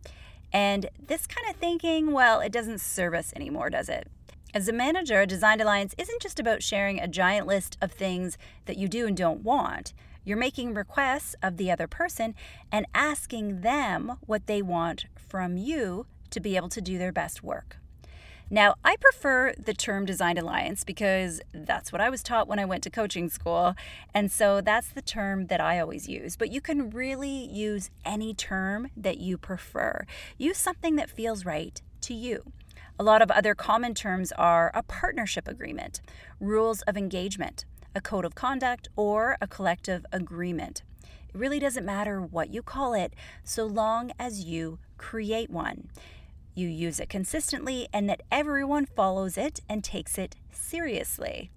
And 0.53 0.89
this 1.05 1.27
kind 1.27 1.49
of 1.49 1.57
thinking, 1.57 2.11
well, 2.11 2.39
it 2.39 2.53
doesn't 2.53 2.79
serve 2.79 3.13
us 3.13 3.33
anymore, 3.35 3.69
does 3.69 3.89
it? 3.89 4.07
As 4.55 4.69
a 4.69 4.73
manager, 4.73 5.19
a 5.19 5.27
Designed 5.27 5.59
Alliance 5.59 5.93
isn't 5.97 6.21
just 6.21 6.39
about 6.39 6.63
sharing 6.63 6.97
a 6.97 7.09
giant 7.09 7.45
list 7.45 7.77
of 7.81 7.91
things 7.91 8.37
that 8.67 8.77
you 8.77 8.87
do 8.87 9.05
and 9.05 9.17
don't 9.17 9.43
want. 9.43 9.93
You're 10.23 10.37
making 10.37 10.73
requests 10.73 11.35
of 11.43 11.57
the 11.57 11.69
other 11.69 11.87
person 11.87 12.35
and 12.71 12.85
asking 12.95 13.59
them 13.59 14.15
what 14.25 14.47
they 14.47 14.61
want 14.61 15.07
from 15.17 15.57
you 15.57 16.05
to 16.29 16.39
be 16.39 16.55
able 16.55 16.69
to 16.69 16.79
do 16.79 16.97
their 16.97 17.11
best 17.11 17.43
work. 17.43 17.75
Now, 18.49 18.75
I 18.81 18.95
prefer 18.95 19.53
the 19.59 19.73
term 19.73 20.05
Designed 20.05 20.39
Alliance 20.39 20.85
because 20.85 21.41
that's 21.51 21.91
what 21.91 21.99
I 21.99 22.09
was 22.09 22.23
taught 22.23 22.47
when 22.47 22.57
I 22.57 22.63
went 22.63 22.83
to 22.83 22.89
coaching 22.89 23.27
school. 23.27 23.75
And 24.13 24.31
so 24.31 24.61
that's 24.61 24.87
the 24.87 25.01
term 25.01 25.47
that 25.47 25.59
I 25.59 25.81
always 25.81 26.07
use. 26.07 26.37
But 26.37 26.49
you 26.49 26.61
can 26.61 26.91
really 26.91 27.45
use 27.51 27.89
any 28.05 28.33
term 28.33 28.89
that 28.95 29.17
you 29.17 29.37
prefer. 29.37 30.05
Use 30.37 30.57
something 30.57 30.95
that 30.95 31.09
feels 31.09 31.43
right 31.43 31.81
to 31.99 32.13
you. 32.13 32.53
A 32.97 33.03
lot 33.03 33.21
of 33.21 33.31
other 33.31 33.55
common 33.55 33.93
terms 33.93 34.31
are 34.33 34.71
a 34.73 34.83
partnership 34.83 35.47
agreement, 35.47 36.01
rules 36.39 36.81
of 36.83 36.97
engagement, 36.97 37.65
a 37.93 38.01
code 38.01 38.25
of 38.25 38.35
conduct, 38.35 38.87
or 38.95 39.37
a 39.41 39.47
collective 39.47 40.05
agreement. 40.11 40.83
It 41.03 41.35
really 41.35 41.59
doesn't 41.59 41.85
matter 41.85 42.21
what 42.21 42.53
you 42.53 42.61
call 42.61 42.93
it 42.93 43.13
so 43.43 43.65
long 43.65 44.11
as 44.17 44.45
you 44.45 44.79
create 44.97 45.49
one 45.49 45.89
you 46.55 46.69
use 46.69 46.99
it 46.99 47.09
consistently, 47.09 47.87
and 47.91 48.09
that 48.09 48.23
everyone 48.31 48.85
follows 48.85 49.37
it 49.37 49.59
and 49.69 49.83
takes 49.83 50.17
it 50.17 50.37
seriously. 50.51 51.51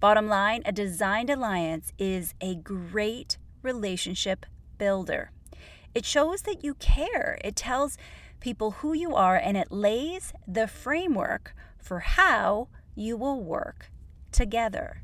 Bottom 0.00 0.26
line 0.26 0.62
a 0.66 0.72
designed 0.72 1.30
alliance 1.30 1.92
is 1.96 2.34
a 2.40 2.56
great 2.56 3.38
relationship 3.62 4.44
builder. 4.78 5.30
It 5.94 6.04
shows 6.04 6.42
that 6.42 6.64
you 6.64 6.74
care, 6.74 7.38
it 7.44 7.54
tells 7.54 7.96
people 8.42 8.72
who 8.72 8.92
you 8.92 9.14
are, 9.14 9.36
and 9.36 9.56
it 9.56 9.70
lays 9.70 10.32
the 10.46 10.66
framework 10.66 11.54
for 11.78 12.00
how 12.00 12.68
you 12.94 13.16
will 13.16 13.40
work 13.42 13.90
together. 14.32 15.01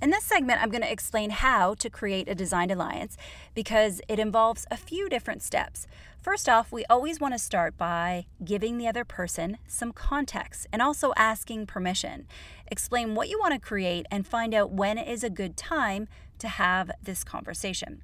In 0.00 0.10
this 0.10 0.22
segment, 0.22 0.62
I'm 0.62 0.70
going 0.70 0.82
to 0.82 0.92
explain 0.92 1.30
how 1.30 1.74
to 1.74 1.90
create 1.90 2.28
a 2.28 2.34
designed 2.34 2.70
alliance 2.70 3.16
because 3.52 4.00
it 4.06 4.20
involves 4.20 4.64
a 4.70 4.76
few 4.76 5.08
different 5.08 5.42
steps. 5.42 5.88
First 6.22 6.48
off, 6.48 6.70
we 6.70 6.84
always 6.84 7.18
want 7.18 7.34
to 7.34 7.38
start 7.38 7.76
by 7.76 8.26
giving 8.44 8.78
the 8.78 8.86
other 8.86 9.04
person 9.04 9.58
some 9.66 9.92
context 9.92 10.68
and 10.72 10.80
also 10.80 11.12
asking 11.16 11.66
permission. 11.66 12.28
Explain 12.68 13.16
what 13.16 13.28
you 13.28 13.40
want 13.40 13.54
to 13.54 13.60
create 13.60 14.06
and 14.08 14.24
find 14.24 14.54
out 14.54 14.70
when 14.70 14.98
is 14.98 15.24
a 15.24 15.30
good 15.30 15.56
time 15.56 16.06
to 16.38 16.46
have 16.46 16.92
this 17.02 17.24
conversation. 17.24 18.02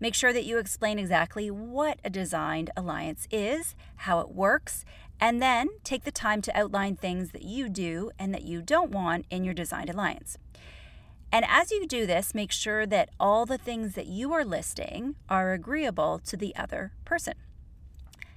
Make 0.00 0.16
sure 0.16 0.32
that 0.32 0.44
you 0.44 0.58
explain 0.58 0.98
exactly 0.98 1.48
what 1.48 2.00
a 2.04 2.10
designed 2.10 2.70
alliance 2.76 3.28
is, 3.30 3.76
how 3.98 4.18
it 4.18 4.30
works, 4.30 4.84
and 5.20 5.40
then 5.40 5.68
take 5.84 6.02
the 6.02 6.10
time 6.10 6.42
to 6.42 6.58
outline 6.58 6.96
things 6.96 7.30
that 7.30 7.44
you 7.44 7.68
do 7.68 8.10
and 8.18 8.34
that 8.34 8.42
you 8.42 8.60
don't 8.60 8.90
want 8.90 9.26
in 9.30 9.44
your 9.44 9.54
designed 9.54 9.90
alliance. 9.90 10.38
And 11.32 11.44
as 11.48 11.70
you 11.70 11.86
do 11.86 12.06
this, 12.06 12.34
make 12.34 12.52
sure 12.52 12.86
that 12.86 13.10
all 13.18 13.44
the 13.44 13.58
things 13.58 13.94
that 13.94 14.06
you 14.06 14.32
are 14.32 14.44
listing 14.44 15.16
are 15.28 15.52
agreeable 15.52 16.20
to 16.26 16.36
the 16.36 16.54
other 16.56 16.92
person. 17.04 17.34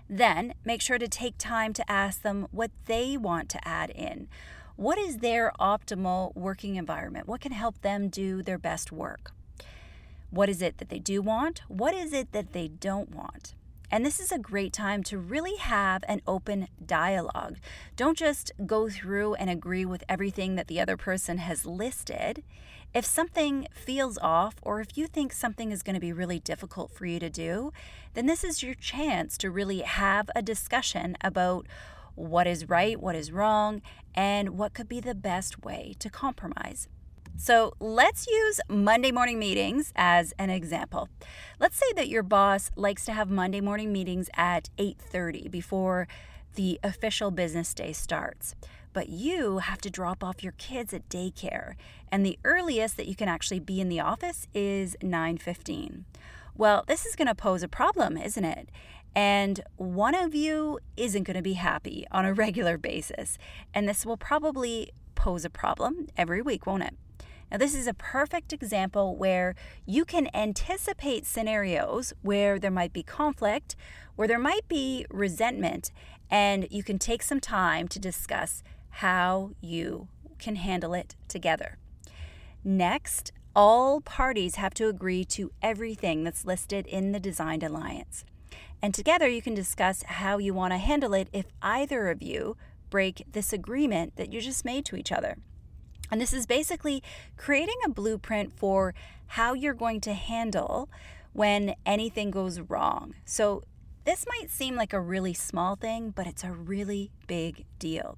Then 0.09 0.53
make 0.65 0.81
sure 0.81 0.97
to 0.97 1.07
take 1.07 1.37
time 1.37 1.73
to 1.73 1.91
ask 1.91 2.21
them 2.21 2.47
what 2.51 2.71
they 2.85 3.17
want 3.17 3.49
to 3.49 3.67
add 3.67 3.89
in. 3.89 4.27
What 4.75 4.97
is 4.97 5.17
their 5.17 5.51
optimal 5.59 6.35
working 6.35 6.75
environment? 6.75 7.27
What 7.27 7.41
can 7.41 7.51
help 7.51 7.81
them 7.81 8.09
do 8.09 8.41
their 8.41 8.57
best 8.57 8.91
work? 8.91 9.31
What 10.29 10.49
is 10.49 10.61
it 10.61 10.77
that 10.77 10.89
they 10.89 10.99
do 10.99 11.21
want? 11.21 11.61
What 11.67 11.93
is 11.93 12.13
it 12.13 12.31
that 12.31 12.53
they 12.53 12.67
don't 12.67 13.13
want? 13.13 13.53
And 13.89 14.05
this 14.05 14.19
is 14.19 14.31
a 14.31 14.37
great 14.37 14.73
time 14.73 15.01
to 15.03 15.17
really 15.17 15.55
have 15.55 16.03
an 16.07 16.21
open 16.27 16.67
dialogue. 16.85 17.57
Don't 17.95 18.17
just 18.17 18.51
go 18.65 18.89
through 18.89 19.35
and 19.35 19.49
agree 19.49 19.85
with 19.85 20.03
everything 20.09 20.55
that 20.55 20.67
the 20.67 20.79
other 20.79 20.97
person 20.97 21.37
has 21.37 21.65
listed. 21.65 22.43
If 22.93 23.05
something 23.05 23.67
feels 23.71 24.17
off, 24.17 24.55
or 24.61 24.81
if 24.81 24.97
you 24.97 25.07
think 25.07 25.31
something 25.31 25.71
is 25.71 25.83
going 25.83 25.93
to 25.93 26.01
be 26.01 26.11
really 26.11 26.39
difficult 26.39 26.91
for 26.91 27.05
you 27.05 27.19
to 27.19 27.29
do, 27.29 27.71
then 28.13 28.25
this 28.25 28.43
is 28.43 28.61
your 28.63 28.73
chance 28.73 29.37
to 29.37 29.51
really 29.51 29.81
have 29.81 30.29
a 30.35 30.41
discussion 30.41 31.15
about 31.21 31.65
what 32.15 32.47
is 32.47 32.67
right, 32.67 32.99
what 32.99 33.15
is 33.15 33.31
wrong, 33.31 33.81
and 34.15 34.57
what 34.57 34.73
could 34.73 34.89
be 34.89 34.99
the 34.99 35.15
best 35.15 35.63
way 35.63 35.95
to 35.99 36.09
compromise. 36.09 36.87
So 37.39 37.73
let's 37.79 38.25
use 38.25 38.59
Monday 38.67 39.11
morning 39.11 39.37
meetings 39.37 39.93
as 39.95 40.33
an 40.39 40.49
example. 40.49 41.07
Let's 41.59 41.77
say 41.77 41.85
that 41.95 42.09
your 42.09 42.23
boss 42.23 42.71
likes 42.75 43.05
to 43.05 43.13
have 43.13 43.29
Monday 43.29 43.61
morning 43.61 43.93
meetings 43.93 44.27
at 44.35 44.71
8:30 44.79 45.47
before 45.47 46.07
the 46.55 46.79
official 46.83 47.29
business 47.29 47.75
day 47.75 47.93
starts. 47.93 48.55
But 48.91 49.09
you 49.09 49.59
have 49.59 49.79
to 49.81 49.91
drop 49.91 50.23
off 50.23 50.41
your 50.41 50.53
kids 50.53 50.95
at 50.95 51.09
daycare, 51.09 51.75
and 52.11 52.25
the 52.25 52.39
earliest 52.43 52.97
that 52.97 53.07
you 53.07 53.15
can 53.15 53.29
actually 53.29 53.59
be 53.59 53.79
in 53.79 53.87
the 53.87 53.99
office 53.99 54.47
is 54.55 54.97
9:15. 55.03 56.05
Well, 56.55 56.85
this 56.87 57.05
is 57.05 57.15
going 57.15 57.27
to 57.27 57.35
pose 57.35 57.61
a 57.61 57.67
problem, 57.67 58.17
isn't 58.17 58.45
it? 58.45 58.69
And 59.15 59.61
one 59.75 60.15
of 60.15 60.33
you 60.33 60.79
isn't 60.97 61.23
going 61.23 61.37
to 61.37 61.43
be 61.43 61.53
happy 61.53 62.07
on 62.09 62.25
a 62.25 62.33
regular 62.45 62.79
basis. 62.79 63.37
And 63.75 63.87
this 63.87 64.07
will 64.07 64.17
probably 64.17 64.91
pose 65.13 65.45
a 65.45 65.51
problem 65.51 66.07
every 66.17 66.41
week, 66.41 66.65
won't 66.65 66.81
it? 66.81 66.95
Now, 67.51 67.57
this 67.57 67.73
is 67.73 67.87
a 67.87 67.93
perfect 67.93 68.51
example 68.51 69.15
where 69.15 69.55
you 69.85 70.03
can 70.03 70.29
anticipate 70.33 71.25
scenarios 71.25 72.13
where 72.21 72.59
there 72.59 72.71
might 72.71 72.91
be 72.91 73.03
conflict, 73.03 73.75
where 74.15 74.27
there 74.27 74.39
might 74.39 74.67
be 74.67 75.05
resentment, 75.09 75.91
and 76.29 76.67
you 76.69 76.83
can 76.83 76.99
take 76.99 77.23
some 77.23 77.39
time 77.39 77.87
to 77.87 77.99
discuss 77.99 78.63
how 78.89 79.51
you 79.61 80.09
can 80.39 80.57
handle 80.57 80.93
it 80.93 81.15
together. 81.27 81.77
Next, 82.63 83.31
all 83.55 84.01
parties 84.01 84.55
have 84.55 84.73
to 84.75 84.87
agree 84.87 85.23
to 85.25 85.51
everything 85.61 86.23
that's 86.23 86.45
listed 86.45 86.85
in 86.85 87.11
the 87.11 87.19
Designed 87.19 87.63
Alliance. 87.63 88.25
And 88.81 88.93
together 88.93 89.27
you 89.27 89.41
can 89.41 89.55
discuss 89.55 90.03
how 90.03 90.37
you 90.37 90.53
want 90.53 90.73
to 90.73 90.77
handle 90.77 91.13
it 91.13 91.29
if 91.31 91.45
either 91.61 92.09
of 92.09 92.21
you 92.21 92.57
break 92.89 93.23
this 93.31 93.53
agreement 93.53 94.15
that 94.17 94.31
you 94.31 94.41
just 94.41 94.65
made 94.65 94.85
to 94.85 94.95
each 94.95 95.11
other. 95.11 95.37
And 96.11 96.21
this 96.21 96.33
is 96.33 96.45
basically 96.45 97.03
creating 97.35 97.77
a 97.85 97.89
blueprint 97.89 98.53
for 98.53 98.93
how 99.27 99.53
you're 99.53 99.73
going 99.73 100.01
to 100.01 100.13
handle 100.13 100.89
when 101.33 101.75
anything 101.85 102.31
goes 102.31 102.59
wrong. 102.59 103.15
So, 103.25 103.63
this 104.05 104.25
might 104.25 104.49
seem 104.49 104.75
like 104.75 104.93
a 104.93 105.01
really 105.01 105.33
small 105.33 105.75
thing, 105.75 106.11
but 106.11 106.27
it's 106.27 106.45
a 106.45 106.51
really 106.51 107.11
big 107.27 107.65
deal. 107.77 108.17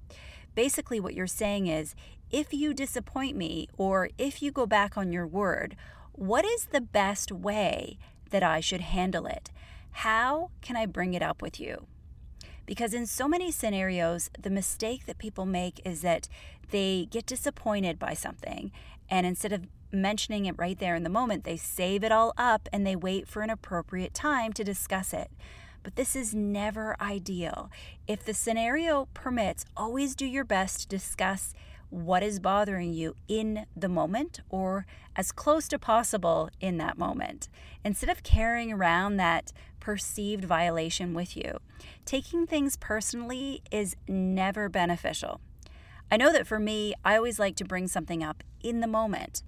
Basically, 0.54 1.00
what 1.00 1.14
you're 1.14 1.26
saying 1.26 1.66
is 1.66 1.96
if 2.30 2.54
you 2.54 2.72
disappoint 2.72 3.36
me 3.36 3.68
or 3.76 4.10
if 4.16 4.40
you 4.40 4.52
go 4.52 4.66
back 4.66 4.96
on 4.96 5.10
your 5.10 5.26
word, 5.26 5.74
what 6.12 6.44
is 6.44 6.66
the 6.66 6.80
best 6.80 7.32
way 7.32 7.98
that 8.30 8.44
I 8.44 8.60
should 8.60 8.82
handle 8.82 9.26
it? 9.26 9.50
How 9.90 10.50
can 10.62 10.76
I 10.76 10.86
bring 10.86 11.14
it 11.14 11.22
up 11.22 11.42
with 11.42 11.58
you? 11.58 11.86
Because 12.66 12.94
in 12.94 13.06
so 13.06 13.26
many 13.26 13.50
scenarios, 13.50 14.30
the 14.40 14.50
mistake 14.50 15.06
that 15.06 15.18
people 15.18 15.46
make 15.46 15.80
is 15.84 16.02
that 16.02 16.28
they 16.70 17.08
get 17.10 17.26
disappointed 17.26 17.98
by 17.98 18.14
something, 18.14 18.70
and 19.08 19.26
instead 19.26 19.52
of 19.52 19.66
mentioning 19.92 20.46
it 20.46 20.54
right 20.56 20.78
there 20.78 20.94
in 20.94 21.02
the 21.02 21.08
moment, 21.10 21.44
they 21.44 21.56
save 21.56 22.04
it 22.04 22.12
all 22.12 22.32
up 22.36 22.68
and 22.72 22.86
they 22.86 22.94
wait 22.94 23.26
for 23.26 23.42
an 23.42 23.50
appropriate 23.50 24.14
time 24.14 24.52
to 24.52 24.62
discuss 24.64 25.12
it. 25.12 25.30
But 25.82 25.96
this 25.96 26.14
is 26.14 26.34
never 26.34 26.96
ideal. 27.00 27.70
If 28.06 28.24
the 28.24 28.34
scenario 28.34 29.08
permits, 29.14 29.64
always 29.76 30.14
do 30.14 30.26
your 30.26 30.44
best 30.44 30.82
to 30.82 30.88
discuss 30.88 31.54
what 31.88 32.22
is 32.22 32.38
bothering 32.38 32.92
you 32.92 33.16
in 33.26 33.66
the 33.74 33.88
moment 33.88 34.40
or 34.48 34.86
as 35.16 35.32
close 35.32 35.66
to 35.68 35.78
possible 35.78 36.50
in 36.60 36.78
that 36.78 36.98
moment. 36.98 37.48
Instead 37.84 38.10
of 38.10 38.22
carrying 38.22 38.72
around 38.72 39.16
that 39.16 39.52
perceived 39.90 40.44
violation 40.44 41.14
with 41.14 41.36
you, 41.36 41.58
taking 42.04 42.46
things 42.46 42.76
personally 42.76 43.60
is 43.72 43.96
never 44.06 44.68
beneficial. 44.68 45.40
I 46.12 46.16
know 46.16 46.32
that 46.32 46.46
for 46.46 46.60
me, 46.60 46.94
I 47.04 47.16
always 47.16 47.40
like 47.40 47.56
to 47.56 47.64
bring 47.64 47.88
something 47.88 48.22
up 48.22 48.44
in 48.62 48.78
the 48.78 48.86
moment. 48.86 49.42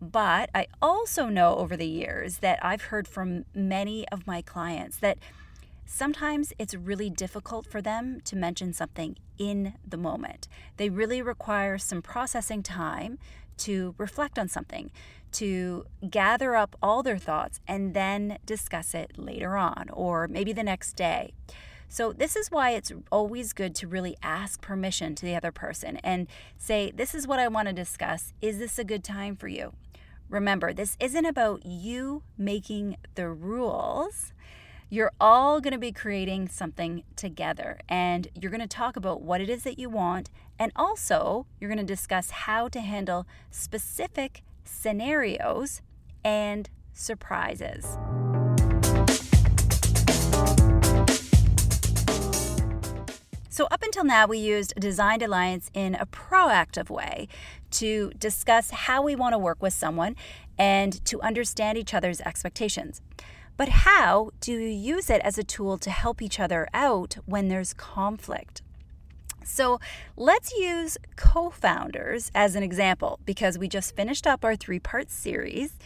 But 0.00 0.48
I 0.54 0.68
also 0.80 1.26
know 1.26 1.56
over 1.56 1.76
the 1.76 1.88
years 1.88 2.38
that 2.38 2.64
I've 2.64 2.82
heard 2.82 3.08
from 3.08 3.46
many 3.52 4.06
of 4.10 4.28
my 4.28 4.42
clients 4.42 4.96
that 4.98 5.18
sometimes 5.86 6.52
it's 6.56 6.74
really 6.74 7.10
difficult 7.10 7.66
for 7.66 7.82
them 7.82 8.20
to 8.26 8.36
mention 8.36 8.72
something 8.72 9.16
in 9.38 9.74
the 9.84 9.96
moment. 9.96 10.46
They 10.76 10.88
really 10.88 11.20
require 11.20 11.78
some 11.78 12.00
processing 12.00 12.62
time 12.62 13.18
to 13.56 13.96
reflect 13.98 14.38
on 14.38 14.48
something, 14.48 14.92
to 15.32 15.86
gather 16.08 16.56
up 16.56 16.76
all 16.82 17.02
their 17.02 17.18
thoughts 17.18 17.60
and 17.66 17.94
then 17.94 18.38
discuss 18.44 18.94
it 18.94 19.18
later 19.18 19.56
on 19.56 19.88
or 19.92 20.28
maybe 20.28 20.52
the 20.52 20.62
next 20.62 20.94
day. 20.94 21.32
So, 21.92 22.12
this 22.12 22.36
is 22.36 22.52
why 22.52 22.70
it's 22.70 22.92
always 23.10 23.52
good 23.52 23.74
to 23.76 23.88
really 23.88 24.16
ask 24.22 24.62
permission 24.62 25.16
to 25.16 25.26
the 25.26 25.34
other 25.34 25.50
person 25.50 25.96
and 26.04 26.28
say, 26.56 26.92
This 26.94 27.16
is 27.16 27.26
what 27.26 27.40
I 27.40 27.48
want 27.48 27.66
to 27.66 27.74
discuss. 27.74 28.32
Is 28.40 28.58
this 28.58 28.78
a 28.78 28.84
good 28.84 29.02
time 29.02 29.34
for 29.34 29.48
you? 29.48 29.72
Remember, 30.28 30.72
this 30.72 30.96
isn't 31.00 31.26
about 31.26 31.66
you 31.66 32.22
making 32.38 32.96
the 33.16 33.28
rules. 33.28 34.32
You're 34.88 35.10
all 35.20 35.60
going 35.60 35.72
to 35.72 35.78
be 35.78 35.90
creating 35.90 36.48
something 36.48 37.02
together 37.16 37.80
and 37.88 38.28
you're 38.40 38.52
going 38.52 38.60
to 38.60 38.68
talk 38.68 38.96
about 38.96 39.22
what 39.22 39.40
it 39.40 39.50
is 39.50 39.64
that 39.64 39.78
you 39.78 39.90
want. 39.90 40.30
And 40.58 40.70
also, 40.76 41.46
you're 41.58 41.70
going 41.70 41.84
to 41.84 41.92
discuss 41.92 42.30
how 42.30 42.68
to 42.68 42.80
handle 42.80 43.26
specific 43.50 44.42
scenarios 44.70 45.82
and 46.24 46.70
surprises. 46.92 47.98
So, 53.48 53.66
up 53.66 53.82
until 53.82 54.04
now, 54.04 54.26
we 54.26 54.38
used 54.38 54.74
Designed 54.76 55.22
Alliance 55.22 55.70
in 55.74 55.94
a 55.94 56.06
proactive 56.06 56.88
way 56.88 57.28
to 57.72 58.10
discuss 58.18 58.70
how 58.70 59.02
we 59.02 59.14
want 59.14 59.34
to 59.34 59.38
work 59.38 59.60
with 59.60 59.74
someone 59.74 60.16
and 60.56 61.04
to 61.04 61.20
understand 61.20 61.76
each 61.76 61.92
other's 61.92 62.20
expectations. 62.22 63.02
But 63.56 63.68
how 63.68 64.30
do 64.40 64.52
you 64.52 64.68
use 64.68 65.10
it 65.10 65.20
as 65.22 65.36
a 65.36 65.44
tool 65.44 65.76
to 65.78 65.90
help 65.90 66.22
each 66.22 66.40
other 66.40 66.68
out 66.72 67.18
when 67.26 67.48
there's 67.48 67.74
conflict? 67.74 68.62
So 69.44 69.80
let's 70.16 70.52
use 70.52 70.98
co 71.16 71.50
founders 71.50 72.30
as 72.34 72.54
an 72.54 72.62
example 72.62 73.20
because 73.24 73.58
we 73.58 73.68
just 73.68 73.96
finished 73.96 74.26
up 74.26 74.44
our 74.44 74.56
three 74.56 74.78
part 74.78 75.10
series. 75.10 75.76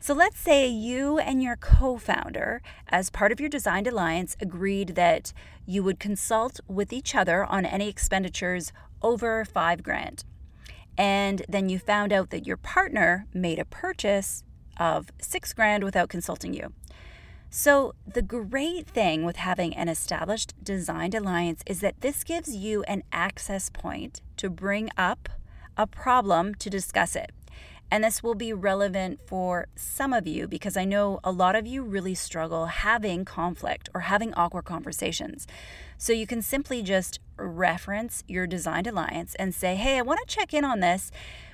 So 0.00 0.12
let's 0.12 0.38
say 0.38 0.68
you 0.68 1.18
and 1.18 1.42
your 1.42 1.56
co 1.56 1.96
founder, 1.96 2.60
as 2.88 3.08
part 3.08 3.32
of 3.32 3.40
your 3.40 3.48
Designed 3.48 3.86
Alliance, 3.86 4.36
agreed 4.38 4.96
that 4.96 5.32
you 5.64 5.82
would 5.82 5.98
consult 5.98 6.60
with 6.68 6.92
each 6.92 7.14
other 7.14 7.44
on 7.44 7.64
any 7.64 7.88
expenditures 7.88 8.72
over 9.00 9.44
five 9.46 9.82
grand. 9.82 10.24
And 10.98 11.44
then 11.48 11.68
you 11.68 11.78
found 11.78 12.12
out 12.12 12.30
that 12.30 12.46
your 12.46 12.56
partner 12.56 13.26
made 13.32 13.58
a 13.58 13.64
purchase 13.64 14.44
of 14.76 15.10
six 15.20 15.52
grand 15.52 15.84
without 15.84 16.08
consulting 16.08 16.52
you. 16.52 16.72
So, 17.56 17.94
the 18.04 18.20
great 18.20 18.88
thing 18.88 19.24
with 19.24 19.36
having 19.36 19.76
an 19.76 19.88
established 19.88 20.54
designed 20.60 21.14
alliance 21.14 21.62
is 21.66 21.78
that 21.82 22.00
this 22.00 22.24
gives 22.24 22.56
you 22.56 22.82
an 22.88 23.04
access 23.12 23.70
point 23.70 24.20
to 24.38 24.50
bring 24.50 24.90
up 24.98 25.28
a 25.76 25.86
problem 25.86 26.56
to 26.56 26.68
discuss 26.68 27.14
it. 27.14 27.30
And 27.92 28.02
this 28.02 28.24
will 28.24 28.34
be 28.34 28.52
relevant 28.52 29.20
for 29.24 29.68
some 29.76 30.12
of 30.12 30.26
you 30.26 30.48
because 30.48 30.76
I 30.76 30.84
know 30.84 31.20
a 31.22 31.30
lot 31.30 31.54
of 31.54 31.64
you 31.64 31.84
really 31.84 32.16
struggle 32.16 32.66
having 32.66 33.24
conflict 33.24 33.88
or 33.94 34.00
having 34.00 34.34
awkward 34.34 34.64
conversations. 34.64 35.46
So 35.96 36.12
you 36.12 36.26
can 36.26 36.42
simply 36.42 36.82
just 36.82 37.20
reference 37.36 38.24
your 38.26 38.48
designed 38.48 38.88
alliance 38.88 39.36
and 39.36 39.54
say, 39.54 39.76
hey, 39.76 39.98
I 39.98 40.02
want 40.02 40.18
to 40.26 40.34
check 40.34 40.54
in 40.54 40.64
on 40.64 40.80
this. 40.80 41.12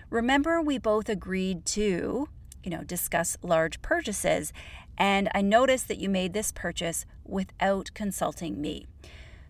Remember, 0.08 0.62
we 0.62 0.78
both 0.78 1.10
agreed 1.10 1.66
to, 1.66 2.26
you 2.64 2.70
know, 2.70 2.84
discuss 2.84 3.36
large 3.42 3.82
purchases 3.82 4.54
and 5.00 5.30
I 5.34 5.40
noticed 5.40 5.88
that 5.88 5.98
you 5.98 6.10
made 6.10 6.34
this 6.34 6.52
purchase 6.52 7.06
without 7.24 7.90
consulting 7.94 8.60
me. 8.60 8.86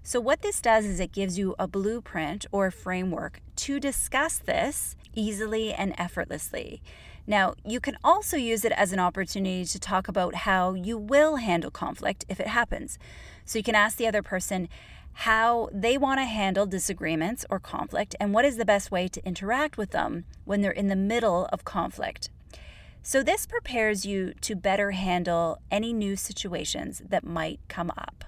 So, 0.04 0.20
what 0.20 0.42
this 0.42 0.60
does 0.62 0.86
is 0.86 1.00
it 1.00 1.12
gives 1.12 1.38
you 1.38 1.56
a 1.58 1.66
blueprint 1.66 2.46
or 2.52 2.70
framework 2.70 3.40
to 3.56 3.80
discuss 3.80 4.38
this 4.38 4.96
easily 5.14 5.74
and 5.74 5.92
effortlessly. 5.98 6.80
Now, 7.26 7.54
you 7.66 7.80
can 7.80 7.98
also 8.02 8.36
use 8.36 8.64
it 8.64 8.72
as 8.72 8.92
an 8.92 9.00
opportunity 9.00 9.64
to 9.64 9.78
talk 9.78 10.08
about 10.08 10.36
how 10.46 10.72
you 10.74 10.96
will 10.96 11.36
handle 11.36 11.70
conflict 11.70 12.24
if 12.28 12.40
it 12.40 12.46
happens. 12.46 12.98
So, 13.44 13.58
you 13.58 13.64
can 13.64 13.74
ask 13.74 13.98
the 13.98 14.06
other 14.06 14.22
person 14.22 14.68
how 15.12 15.68
they 15.72 15.98
want 15.98 16.20
to 16.20 16.24
handle 16.24 16.64
disagreements 16.64 17.44
or 17.50 17.58
conflict 17.58 18.14
and 18.20 18.32
what 18.32 18.44
is 18.44 18.56
the 18.56 18.64
best 18.64 18.92
way 18.92 19.08
to 19.08 19.26
interact 19.26 19.76
with 19.76 19.90
them 19.90 20.24
when 20.44 20.60
they're 20.60 20.70
in 20.70 20.86
the 20.86 20.96
middle 20.96 21.46
of 21.52 21.64
conflict. 21.64 22.30
So, 23.02 23.22
this 23.22 23.46
prepares 23.46 24.04
you 24.04 24.34
to 24.42 24.54
better 24.54 24.90
handle 24.90 25.58
any 25.70 25.92
new 25.92 26.16
situations 26.16 27.02
that 27.08 27.24
might 27.24 27.60
come 27.68 27.90
up. 27.96 28.24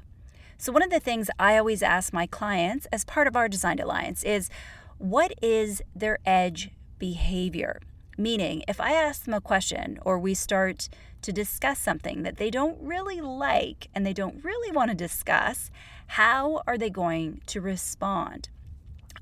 So, 0.57 0.73
one 0.73 0.83
of 0.83 0.91
the 0.91 1.01
things 1.01 1.29
I 1.39 1.59
always 1.59 1.83
ask 1.83 2.13
my 2.13 2.27
clients 2.27 2.87
as 2.87 3.05
part 3.05 3.27
of 3.27 3.37
our 3.37 3.49
Designed 3.49 3.81
Alliance 3.81 4.23
is 4.23 4.49
what 4.97 5.35
is 5.43 5.83
their 5.95 6.19
edge 6.25 6.71
behavior? 6.99 7.81
Meaning, 8.17 8.63
if 8.67 8.81
I 8.81 8.93
ask 8.93 9.25
them 9.25 9.35
a 9.35 9.41
question 9.41 9.99
or 10.03 10.19
we 10.19 10.33
start 10.33 10.89
to 11.21 11.33
discuss 11.33 11.79
something 11.79 12.23
that 12.23 12.39
they 12.39 12.51
don't 12.51 12.81
really 12.81 13.21
like 13.21 13.89
and 13.95 14.07
they 14.07 14.13
don't 14.13 14.43
really 14.43 14.73
want 14.73 14.91
to 14.91 14.97
discuss, 14.97 15.71
how 16.07 16.63
are 16.67 16.79
they 16.79 16.91
going 16.91 17.43
to 17.47 17.61
respond? 17.61 18.49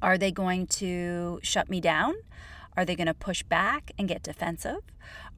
Are 0.00 0.16
they 0.16 0.30
going 0.30 0.66
to 0.68 1.40
shut 1.42 1.68
me 1.68 1.80
down? 1.80 2.14
Are 2.76 2.84
they 2.84 2.96
going 2.96 3.06
to 3.06 3.14
push 3.14 3.42
back 3.42 3.92
and 3.98 4.08
get 4.08 4.22
defensive? 4.22 4.80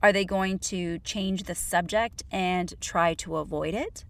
Are 0.03 0.13
they 0.13 0.25
going 0.25 0.59
to 0.59 0.99
change 1.01 1.45
the 1.45 1.55
subject 1.55 2.25
and 2.33 2.75
try 2.81 3.15
to 3.15 3.37
avoid 3.37 3.73
it? 3.75 4.05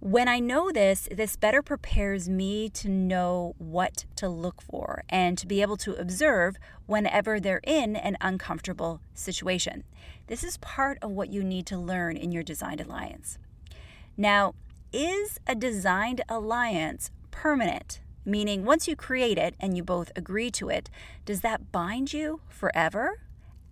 When 0.00 0.28
I 0.28 0.38
know 0.38 0.70
this, 0.70 1.08
this 1.10 1.36
better 1.36 1.62
prepares 1.62 2.28
me 2.28 2.68
to 2.70 2.88
know 2.88 3.54
what 3.58 4.04
to 4.16 4.28
look 4.28 4.60
for 4.60 5.02
and 5.08 5.36
to 5.38 5.46
be 5.46 5.62
able 5.62 5.76
to 5.78 5.94
observe 5.94 6.56
whenever 6.86 7.40
they're 7.40 7.60
in 7.64 7.96
an 7.96 8.16
uncomfortable 8.20 9.00
situation. 9.14 9.84
This 10.28 10.44
is 10.44 10.56
part 10.58 10.98
of 11.02 11.10
what 11.10 11.32
you 11.32 11.42
need 11.42 11.66
to 11.66 11.78
learn 11.78 12.16
in 12.16 12.30
your 12.30 12.44
designed 12.44 12.80
alliance. 12.80 13.38
Now, 14.16 14.54
is 14.92 15.38
a 15.46 15.54
designed 15.54 16.22
alliance 16.28 17.10
permanent? 17.30 18.00
Meaning, 18.24 18.64
once 18.64 18.86
you 18.86 18.94
create 18.94 19.38
it 19.38 19.54
and 19.58 19.76
you 19.76 19.82
both 19.82 20.12
agree 20.14 20.50
to 20.52 20.68
it, 20.68 20.90
does 21.24 21.40
that 21.40 21.72
bind 21.72 22.12
you 22.12 22.40
forever? 22.48 23.20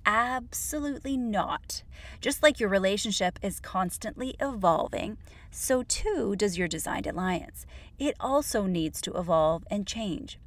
Absolutely 0.06 1.16
not. 1.16 1.82
Just 2.20 2.40
like 2.40 2.60
your 2.60 2.68
relationship 2.68 3.40
is 3.42 3.58
constantly 3.58 4.36
evolving, 4.38 5.18
so 5.50 5.82
too 5.82 6.36
does 6.36 6.56
your 6.56 6.68
designed 6.68 7.08
alliance. 7.08 7.66
It 7.98 8.14
also 8.20 8.66
needs 8.66 9.00
to 9.02 9.12
evolve 9.18 9.64
and 9.68 9.84
change. 9.84 10.38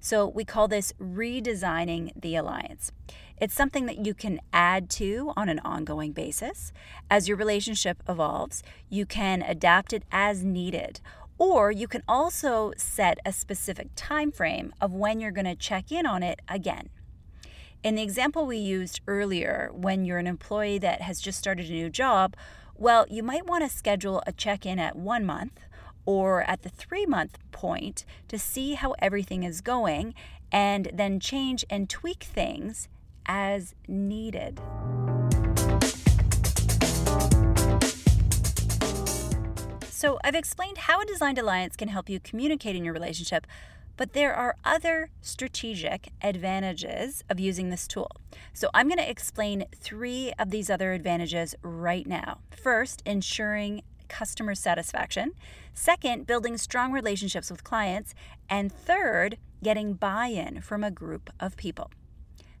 So 0.00 0.26
we 0.26 0.44
call 0.44 0.68
this 0.68 0.94
redesigning 0.98 2.12
the 2.20 2.34
alliance. 2.34 2.92
It's 3.36 3.54
something 3.54 3.84
that 3.86 4.06
you 4.06 4.14
can 4.14 4.40
add 4.52 4.88
to 4.90 5.32
on 5.36 5.50
an 5.50 5.58
ongoing 5.58 6.12
basis. 6.12 6.72
As 7.10 7.28
your 7.28 7.36
relationship 7.36 8.02
evolves, 8.08 8.62
you 8.88 9.04
can 9.04 9.42
adapt 9.42 9.92
it 9.92 10.04
as 10.10 10.44
needed 10.44 11.00
or 11.36 11.70
you 11.70 11.88
can 11.88 12.02
also 12.08 12.72
set 12.76 13.18
a 13.26 13.32
specific 13.32 13.88
time 13.96 14.30
frame 14.30 14.72
of 14.80 14.92
when 14.92 15.20
you're 15.20 15.32
going 15.32 15.44
to 15.44 15.54
check 15.54 15.90
in 15.90 16.06
on 16.06 16.22
it 16.22 16.40
again. 16.48 16.88
In 17.84 17.96
the 17.96 18.02
example 18.02 18.46
we 18.46 18.56
used 18.56 19.02
earlier, 19.06 19.70
when 19.74 20.06
you're 20.06 20.16
an 20.16 20.26
employee 20.26 20.78
that 20.78 21.02
has 21.02 21.20
just 21.20 21.38
started 21.38 21.68
a 21.68 21.72
new 21.72 21.90
job, 21.90 22.34
well, 22.78 23.04
you 23.10 23.22
might 23.22 23.44
want 23.44 23.62
to 23.62 23.68
schedule 23.68 24.22
a 24.26 24.32
check 24.32 24.64
in 24.64 24.78
at 24.78 24.96
one 24.96 25.26
month 25.26 25.66
or 26.06 26.44
at 26.44 26.62
the 26.62 26.70
three 26.70 27.04
month 27.04 27.36
point 27.52 28.06
to 28.28 28.38
see 28.38 28.72
how 28.72 28.94
everything 29.00 29.42
is 29.42 29.60
going 29.60 30.14
and 30.50 30.90
then 30.94 31.20
change 31.20 31.62
and 31.68 31.90
tweak 31.90 32.22
things 32.22 32.88
as 33.26 33.74
needed. 33.86 34.62
So, 39.90 40.18
I've 40.24 40.34
explained 40.34 40.78
how 40.78 41.02
a 41.02 41.04
designed 41.04 41.38
alliance 41.38 41.76
can 41.76 41.88
help 41.88 42.08
you 42.08 42.18
communicate 42.18 42.76
in 42.76 42.82
your 42.82 42.94
relationship, 42.94 43.46
but 43.96 44.12
there 44.12 44.34
are 44.34 44.56
other 44.64 45.10
strategic 45.20 46.08
advantages 46.22 47.22
of 47.28 47.38
using 47.38 47.70
this 47.70 47.86
tool. 47.86 48.10
So, 48.52 48.68
I'm 48.74 48.88
going 48.88 48.98
to 48.98 49.10
explain 49.10 49.66
three 49.76 50.32
of 50.38 50.50
these 50.50 50.70
other 50.70 50.92
advantages 50.92 51.54
right 51.62 52.06
now. 52.06 52.38
First, 52.50 53.02
ensuring 53.06 53.82
customer 54.08 54.54
satisfaction. 54.54 55.32
Second, 55.72 56.26
building 56.26 56.56
strong 56.58 56.92
relationships 56.92 57.50
with 57.50 57.64
clients. 57.64 58.14
And 58.48 58.72
third, 58.72 59.38
getting 59.62 59.94
buy 59.94 60.26
in 60.26 60.60
from 60.60 60.84
a 60.84 60.90
group 60.90 61.30
of 61.40 61.56
people. 61.56 61.90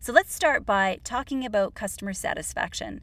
So, 0.00 0.12
let's 0.12 0.34
start 0.34 0.64
by 0.64 1.00
talking 1.04 1.44
about 1.44 1.74
customer 1.74 2.12
satisfaction. 2.12 3.00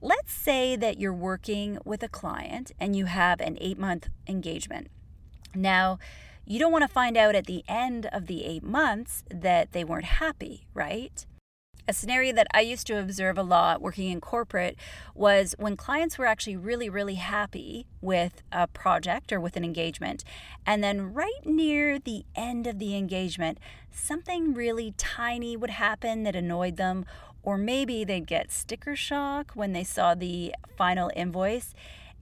Let's 0.00 0.34
say 0.34 0.76
that 0.76 0.98
you're 1.00 1.14
working 1.14 1.78
with 1.84 2.02
a 2.02 2.08
client 2.08 2.72
and 2.78 2.94
you 2.94 3.06
have 3.06 3.40
an 3.40 3.56
eight 3.60 3.78
month 3.78 4.08
engagement. 4.28 4.88
Now, 5.54 5.98
you 6.46 6.58
don't 6.58 6.72
want 6.72 6.82
to 6.82 6.88
find 6.88 7.16
out 7.16 7.34
at 7.34 7.46
the 7.46 7.64
end 7.68 8.06
of 8.12 8.26
the 8.26 8.44
eight 8.44 8.62
months 8.62 9.24
that 9.30 9.72
they 9.72 9.84
weren't 9.84 10.04
happy, 10.04 10.66
right? 10.74 11.24
A 11.86 11.92
scenario 11.92 12.32
that 12.32 12.46
I 12.54 12.60
used 12.60 12.86
to 12.86 12.98
observe 12.98 13.36
a 13.36 13.42
lot 13.42 13.82
working 13.82 14.10
in 14.10 14.18
corporate 14.20 14.76
was 15.14 15.54
when 15.58 15.76
clients 15.76 16.16
were 16.16 16.24
actually 16.24 16.56
really, 16.56 16.88
really 16.88 17.16
happy 17.16 17.86
with 18.00 18.42
a 18.50 18.66
project 18.66 19.32
or 19.32 19.38
with 19.38 19.54
an 19.56 19.64
engagement. 19.64 20.24
And 20.64 20.82
then, 20.82 21.12
right 21.12 21.44
near 21.44 21.98
the 21.98 22.24
end 22.34 22.66
of 22.66 22.78
the 22.78 22.96
engagement, 22.96 23.58
something 23.90 24.54
really 24.54 24.94
tiny 24.96 25.58
would 25.58 25.70
happen 25.70 26.22
that 26.22 26.34
annoyed 26.34 26.78
them, 26.78 27.04
or 27.42 27.58
maybe 27.58 28.02
they'd 28.02 28.26
get 28.26 28.50
sticker 28.50 28.96
shock 28.96 29.52
when 29.52 29.74
they 29.74 29.84
saw 29.84 30.14
the 30.14 30.54
final 30.78 31.10
invoice. 31.14 31.74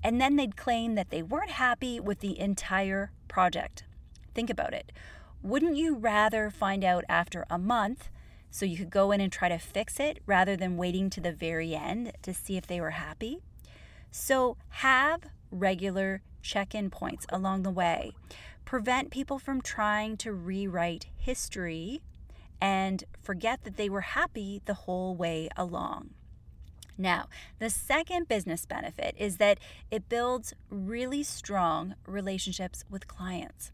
And 0.02 0.20
then 0.20 0.35
they'd 0.35 0.56
claim 0.56 0.96
that 0.96 1.11
they 1.11 1.22
weren't 1.22 1.50
happy 1.50 2.00
with 2.00 2.18
the 2.18 2.37
entire 2.37 3.12
project. 3.28 3.85
Think 4.34 4.50
about 4.50 4.74
it. 4.74 4.92
Wouldn't 5.42 5.76
you 5.76 5.96
rather 5.96 6.50
find 6.50 6.84
out 6.84 7.04
after 7.08 7.46
a 7.50 7.58
month? 7.58 8.08
so 8.52 8.66
you 8.66 8.76
could 8.76 8.90
go 8.90 9.10
in 9.10 9.20
and 9.20 9.32
try 9.32 9.48
to 9.48 9.58
fix 9.58 9.98
it 9.98 10.18
rather 10.26 10.56
than 10.56 10.76
waiting 10.76 11.08
to 11.08 11.20
the 11.20 11.32
very 11.32 11.74
end 11.74 12.12
to 12.20 12.34
see 12.34 12.58
if 12.58 12.66
they 12.66 12.80
were 12.80 12.90
happy. 12.90 13.38
So, 14.10 14.58
have 14.68 15.22
regular 15.50 16.20
check 16.42 16.74
in 16.74 16.90
points 16.90 17.24
along 17.30 17.62
the 17.62 17.70
way. 17.70 18.12
Prevent 18.66 19.10
people 19.10 19.38
from 19.38 19.62
trying 19.62 20.18
to 20.18 20.32
rewrite 20.32 21.06
history 21.16 22.02
and 22.60 23.04
forget 23.22 23.64
that 23.64 23.78
they 23.78 23.88
were 23.88 24.02
happy 24.02 24.60
the 24.66 24.74
whole 24.74 25.16
way 25.16 25.48
along. 25.56 26.10
Now, 26.98 27.28
the 27.58 27.70
second 27.70 28.28
business 28.28 28.66
benefit 28.66 29.14
is 29.18 29.38
that 29.38 29.58
it 29.90 30.10
builds 30.10 30.52
really 30.68 31.22
strong 31.22 31.94
relationships 32.06 32.84
with 32.90 33.08
clients. 33.08 33.72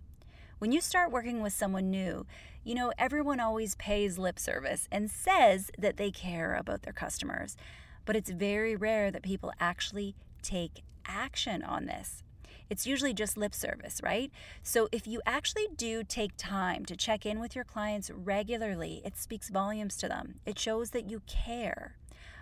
When 0.59 0.73
you 0.73 0.81
start 0.81 1.13
working 1.13 1.41
with 1.41 1.53
someone 1.53 1.89
new, 1.89 2.27
you 2.65 2.75
know, 2.75 2.93
everyone 2.99 3.39
always 3.39 3.77
pays 3.77 4.19
lip 4.19 4.41
service 4.41 4.89
and 4.91 5.09
says 5.09 5.71
that 5.79 5.99
they 5.99 6.11
care 6.11 6.57
about 6.57 6.83
their 6.83 6.93
customers, 6.93 7.57
but 8.05 8.17
it's 8.17 8.31
very 8.31 8.75
rare 8.75 9.13
that 9.13 9.23
people 9.23 9.53
actually 9.61 10.17
take 10.43 10.83
action 11.07 11.63
on 11.63 11.87
this. 11.87 12.25
It's 12.69 12.89
usually 12.89 13.15
just 13.15 13.37
lip 13.37 13.55
service, 13.55 14.01
right? 14.03 14.33
So 14.65 14.89
if 14.91 15.07
you 15.07 15.23
actually 15.25 15.69
do 15.77 16.03
take 16.03 16.33
time 16.37 16.85
to 16.87 16.97
check 16.97 17.25
in 17.25 17.39
with 17.39 17.55
your 17.55 17.65
clients 17.65 18.11
regularly, 18.11 19.01
it 19.05 19.17
speaks 19.17 19.51
volumes 19.51 19.97
to 19.99 20.09
them. 20.09 20.41
It 20.45 20.59
shows 20.59 20.91
that 20.91 21.09
you 21.09 21.23
care. 21.29 21.95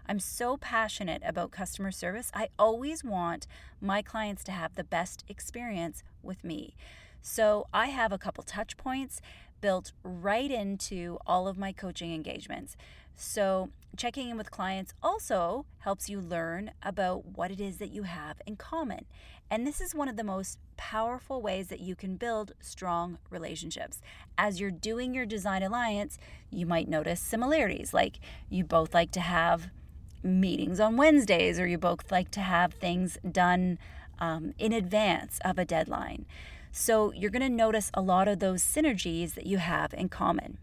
I'm 0.08 0.20
so 0.20 0.56
passionate 0.56 1.20
about 1.22 1.50
customer 1.50 1.90
service. 1.90 2.30
I 2.32 2.48
always 2.58 3.04
want 3.04 3.46
my 3.78 4.00
clients 4.00 4.42
to 4.44 4.52
have 4.52 4.74
the 4.74 4.84
best 4.84 5.22
experience 5.28 6.02
with 6.22 6.42
me. 6.42 6.76
So 7.28 7.66
I 7.74 7.86
have 7.86 8.12
a 8.12 8.18
couple 8.18 8.44
touch 8.44 8.76
points 8.76 9.20
built 9.60 9.90
right 10.04 10.48
into 10.48 11.18
all 11.26 11.48
of 11.48 11.58
my 11.58 11.72
coaching 11.72 12.14
engagements. 12.14 12.76
So, 13.16 13.70
checking 13.96 14.28
in 14.28 14.36
with 14.36 14.52
clients 14.52 14.94
also 15.02 15.66
helps 15.78 16.08
you 16.08 16.20
learn 16.20 16.70
about 16.84 17.26
what 17.36 17.50
it 17.50 17.60
is 17.60 17.78
that 17.78 17.90
you 17.90 18.04
have 18.04 18.40
in 18.46 18.54
common. 18.54 19.06
And 19.50 19.66
this 19.66 19.80
is 19.80 19.92
one 19.92 20.08
of 20.08 20.16
the 20.16 20.22
most 20.22 20.60
powerful 20.76 21.42
ways 21.42 21.66
that 21.66 21.80
you 21.80 21.96
can 21.96 22.14
build 22.16 22.52
strong 22.60 23.18
relationships. 23.28 24.00
As 24.38 24.60
you're 24.60 24.70
doing 24.70 25.12
your 25.12 25.26
design 25.26 25.64
alliance, 25.64 26.18
you 26.48 26.64
might 26.64 26.88
notice 26.88 27.18
similarities, 27.18 27.92
like 27.92 28.20
you 28.48 28.62
both 28.62 28.94
like 28.94 29.10
to 29.10 29.20
have 29.20 29.70
meetings 30.22 30.78
on 30.78 30.96
Wednesdays, 30.96 31.58
or 31.58 31.66
you 31.66 31.76
both 31.76 32.12
like 32.12 32.30
to 32.30 32.40
have 32.40 32.74
things 32.74 33.18
done 33.28 33.80
um, 34.20 34.54
in 34.58 34.72
advance 34.72 35.40
of 35.44 35.58
a 35.58 35.64
deadline. 35.64 36.24
So 36.78 37.10
you're 37.12 37.30
going 37.30 37.40
to 37.40 37.48
notice 37.48 37.90
a 37.94 38.02
lot 38.02 38.28
of 38.28 38.38
those 38.38 38.62
synergies 38.62 39.32
that 39.32 39.46
you 39.46 39.56
have 39.56 39.94
in 39.94 40.10
common. 40.10 40.58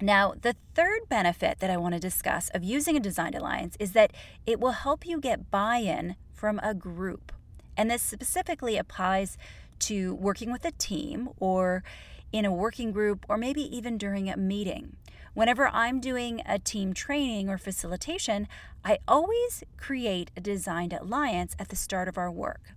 Now, 0.00 0.34
the 0.40 0.54
third 0.76 1.08
benefit 1.08 1.58
that 1.58 1.68
I 1.68 1.76
want 1.78 1.94
to 1.94 2.00
discuss 2.00 2.48
of 2.50 2.62
using 2.62 2.96
a 2.96 3.00
designed 3.00 3.34
alliance 3.34 3.76
is 3.80 3.90
that 3.90 4.12
it 4.46 4.60
will 4.60 4.70
help 4.70 5.04
you 5.04 5.18
get 5.18 5.50
buy 5.50 5.78
in 5.78 6.14
from 6.32 6.60
a 6.62 6.74
group. 6.74 7.32
And 7.76 7.90
this 7.90 8.02
specifically 8.02 8.76
applies 8.76 9.36
to 9.80 10.14
working 10.14 10.52
with 10.52 10.64
a 10.64 10.70
team 10.70 11.30
or 11.40 11.82
in 12.30 12.44
a 12.44 12.54
working 12.54 12.92
group 12.92 13.26
or 13.28 13.36
maybe 13.36 13.62
even 13.76 13.98
during 13.98 14.30
a 14.30 14.36
meeting. 14.36 14.94
Whenever 15.34 15.66
I'm 15.68 15.98
doing 15.98 16.40
a 16.46 16.60
team 16.60 16.94
training 16.94 17.48
or 17.48 17.58
facilitation, 17.58 18.46
I 18.84 18.98
always 19.08 19.64
create 19.76 20.30
a 20.36 20.40
designed 20.40 20.92
alliance 20.92 21.56
at 21.58 21.68
the 21.68 21.76
start 21.76 22.06
of 22.06 22.16
our 22.16 22.30
work. 22.30 22.74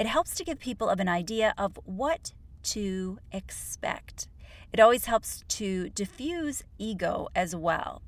It 0.00 0.06
helps 0.06 0.34
to 0.36 0.44
give 0.44 0.58
people 0.58 0.88
of 0.88 0.98
an 0.98 1.10
idea 1.10 1.52
of 1.58 1.78
what 1.84 2.32
to 2.62 3.18
expect. 3.32 4.28
It 4.72 4.80
always 4.80 5.04
helps 5.04 5.44
to 5.48 5.90
diffuse 5.90 6.62
ego 6.78 7.28
as 7.36 7.54
well. 7.54 8.00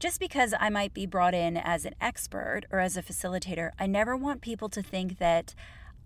Just 0.00 0.18
because 0.18 0.54
I 0.58 0.70
might 0.70 0.92
be 0.92 1.06
brought 1.06 1.34
in 1.34 1.56
as 1.56 1.84
an 1.84 1.94
expert 2.00 2.62
or 2.72 2.80
as 2.80 2.96
a 2.96 3.02
facilitator, 3.02 3.70
I 3.78 3.86
never 3.86 4.16
want 4.16 4.40
people 4.40 4.68
to 4.70 4.82
think 4.82 5.18
that 5.18 5.54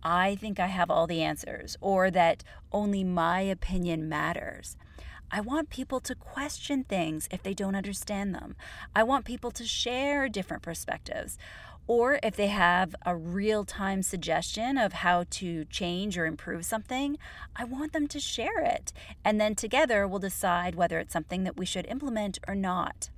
I 0.02 0.34
think 0.34 0.60
I 0.60 0.66
have 0.66 0.90
all 0.90 1.06
the 1.06 1.22
answers 1.22 1.78
or 1.80 2.10
that 2.10 2.44
only 2.70 3.02
my 3.02 3.40
opinion 3.40 4.10
matters. 4.10 4.76
I 5.30 5.40
want 5.40 5.70
people 5.70 6.00
to 6.00 6.14
question 6.14 6.84
things 6.84 7.28
if 7.30 7.42
they 7.42 7.54
don't 7.54 7.74
understand 7.74 8.34
them. 8.34 8.56
I 8.94 9.04
want 9.04 9.24
people 9.24 9.50
to 9.52 9.64
share 9.64 10.28
different 10.28 10.62
perspectives. 10.62 11.38
Or 11.86 12.18
if 12.22 12.34
they 12.34 12.46
have 12.46 12.94
a 13.04 13.14
real 13.14 13.64
time 13.64 14.02
suggestion 14.02 14.78
of 14.78 14.94
how 14.94 15.24
to 15.30 15.64
change 15.66 16.16
or 16.16 16.24
improve 16.24 16.64
something, 16.64 17.18
I 17.54 17.64
want 17.64 17.92
them 17.92 18.06
to 18.08 18.20
share 18.20 18.60
it. 18.60 18.92
And 19.24 19.40
then 19.40 19.54
together 19.54 20.08
we'll 20.08 20.18
decide 20.18 20.74
whether 20.74 20.98
it's 20.98 21.12
something 21.12 21.44
that 21.44 21.56
we 21.58 21.66
should 21.66 21.86
implement 21.86 22.38
or 22.48 22.54
not. 22.54 23.10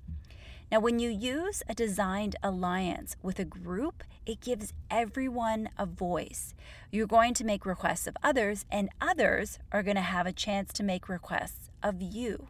Now, 0.71 0.81
when 0.81 0.99
you 0.99 1.11
use 1.11 1.63
a 1.69 1.75
designed 1.75 2.35
alliance 2.43 3.15
with 3.23 3.39
a 3.39 3.45
group, 3.45 4.03
it 4.27 4.41
gives 4.41 4.73
everyone 4.91 5.69
a 5.79 5.87
voice. 5.87 6.55
You're 6.91 7.07
going 7.07 7.35
to 7.35 7.45
make 7.45 7.65
requests 7.65 8.09
of 8.09 8.17
others, 8.21 8.65
and 8.69 8.89
others 9.01 9.61
are 9.71 9.85
going 9.85 9.95
to 9.95 10.03
have 10.03 10.27
a 10.27 10.33
chance 10.33 10.73
to 10.73 10.83
make 10.83 11.09
requests 11.09 11.71
of 11.85 12.03
you. 12.03 12.49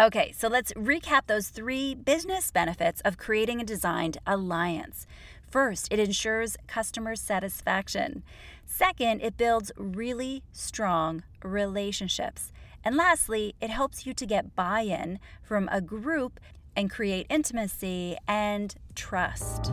Okay, 0.00 0.32
so 0.32 0.48
let's 0.48 0.72
recap 0.72 1.26
those 1.26 1.50
three 1.50 1.94
business 1.94 2.50
benefits 2.50 3.00
of 3.02 3.18
creating 3.18 3.60
a 3.60 3.64
designed 3.64 4.16
alliance. 4.26 5.06
First, 5.54 5.86
it 5.92 6.00
ensures 6.00 6.56
customer 6.66 7.14
satisfaction. 7.14 8.24
Second, 8.66 9.20
it 9.22 9.36
builds 9.36 9.70
really 9.76 10.42
strong 10.50 11.22
relationships. 11.44 12.50
And 12.82 12.96
lastly, 12.96 13.54
it 13.60 13.70
helps 13.70 14.04
you 14.04 14.14
to 14.14 14.26
get 14.26 14.56
buy 14.56 14.80
in 14.80 15.20
from 15.44 15.68
a 15.70 15.80
group 15.80 16.40
and 16.74 16.90
create 16.90 17.26
intimacy 17.30 18.16
and 18.26 18.74
trust. 18.96 19.70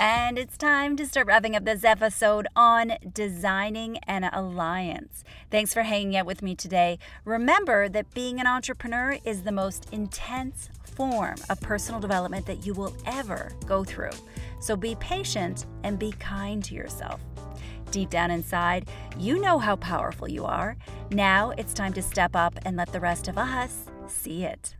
And 0.00 0.38
it's 0.38 0.56
time 0.56 0.96
to 0.96 1.06
start 1.06 1.26
wrapping 1.26 1.54
up 1.54 1.66
this 1.66 1.84
episode 1.84 2.46
on 2.56 2.94
designing 3.12 3.98
an 4.06 4.24
alliance. 4.24 5.24
Thanks 5.50 5.74
for 5.74 5.82
hanging 5.82 6.16
out 6.16 6.24
with 6.24 6.40
me 6.40 6.54
today. 6.54 6.98
Remember 7.26 7.86
that 7.86 8.14
being 8.14 8.40
an 8.40 8.46
entrepreneur 8.46 9.18
is 9.26 9.42
the 9.42 9.52
most 9.52 9.88
intense 9.92 10.70
form 10.84 11.34
of 11.50 11.60
personal 11.60 12.00
development 12.00 12.46
that 12.46 12.64
you 12.64 12.72
will 12.72 12.96
ever 13.04 13.52
go 13.66 13.84
through. 13.84 14.08
So 14.58 14.74
be 14.74 14.94
patient 15.00 15.66
and 15.84 15.98
be 15.98 16.12
kind 16.12 16.64
to 16.64 16.74
yourself. 16.74 17.20
Deep 17.90 18.08
down 18.08 18.30
inside, 18.30 18.88
you 19.18 19.38
know 19.38 19.58
how 19.58 19.76
powerful 19.76 20.30
you 20.30 20.46
are. 20.46 20.78
Now 21.10 21.50
it's 21.50 21.74
time 21.74 21.92
to 21.92 22.00
step 22.00 22.34
up 22.34 22.58
and 22.64 22.74
let 22.74 22.90
the 22.90 23.00
rest 23.00 23.28
of 23.28 23.36
us 23.36 23.84
see 24.06 24.44
it. 24.44 24.76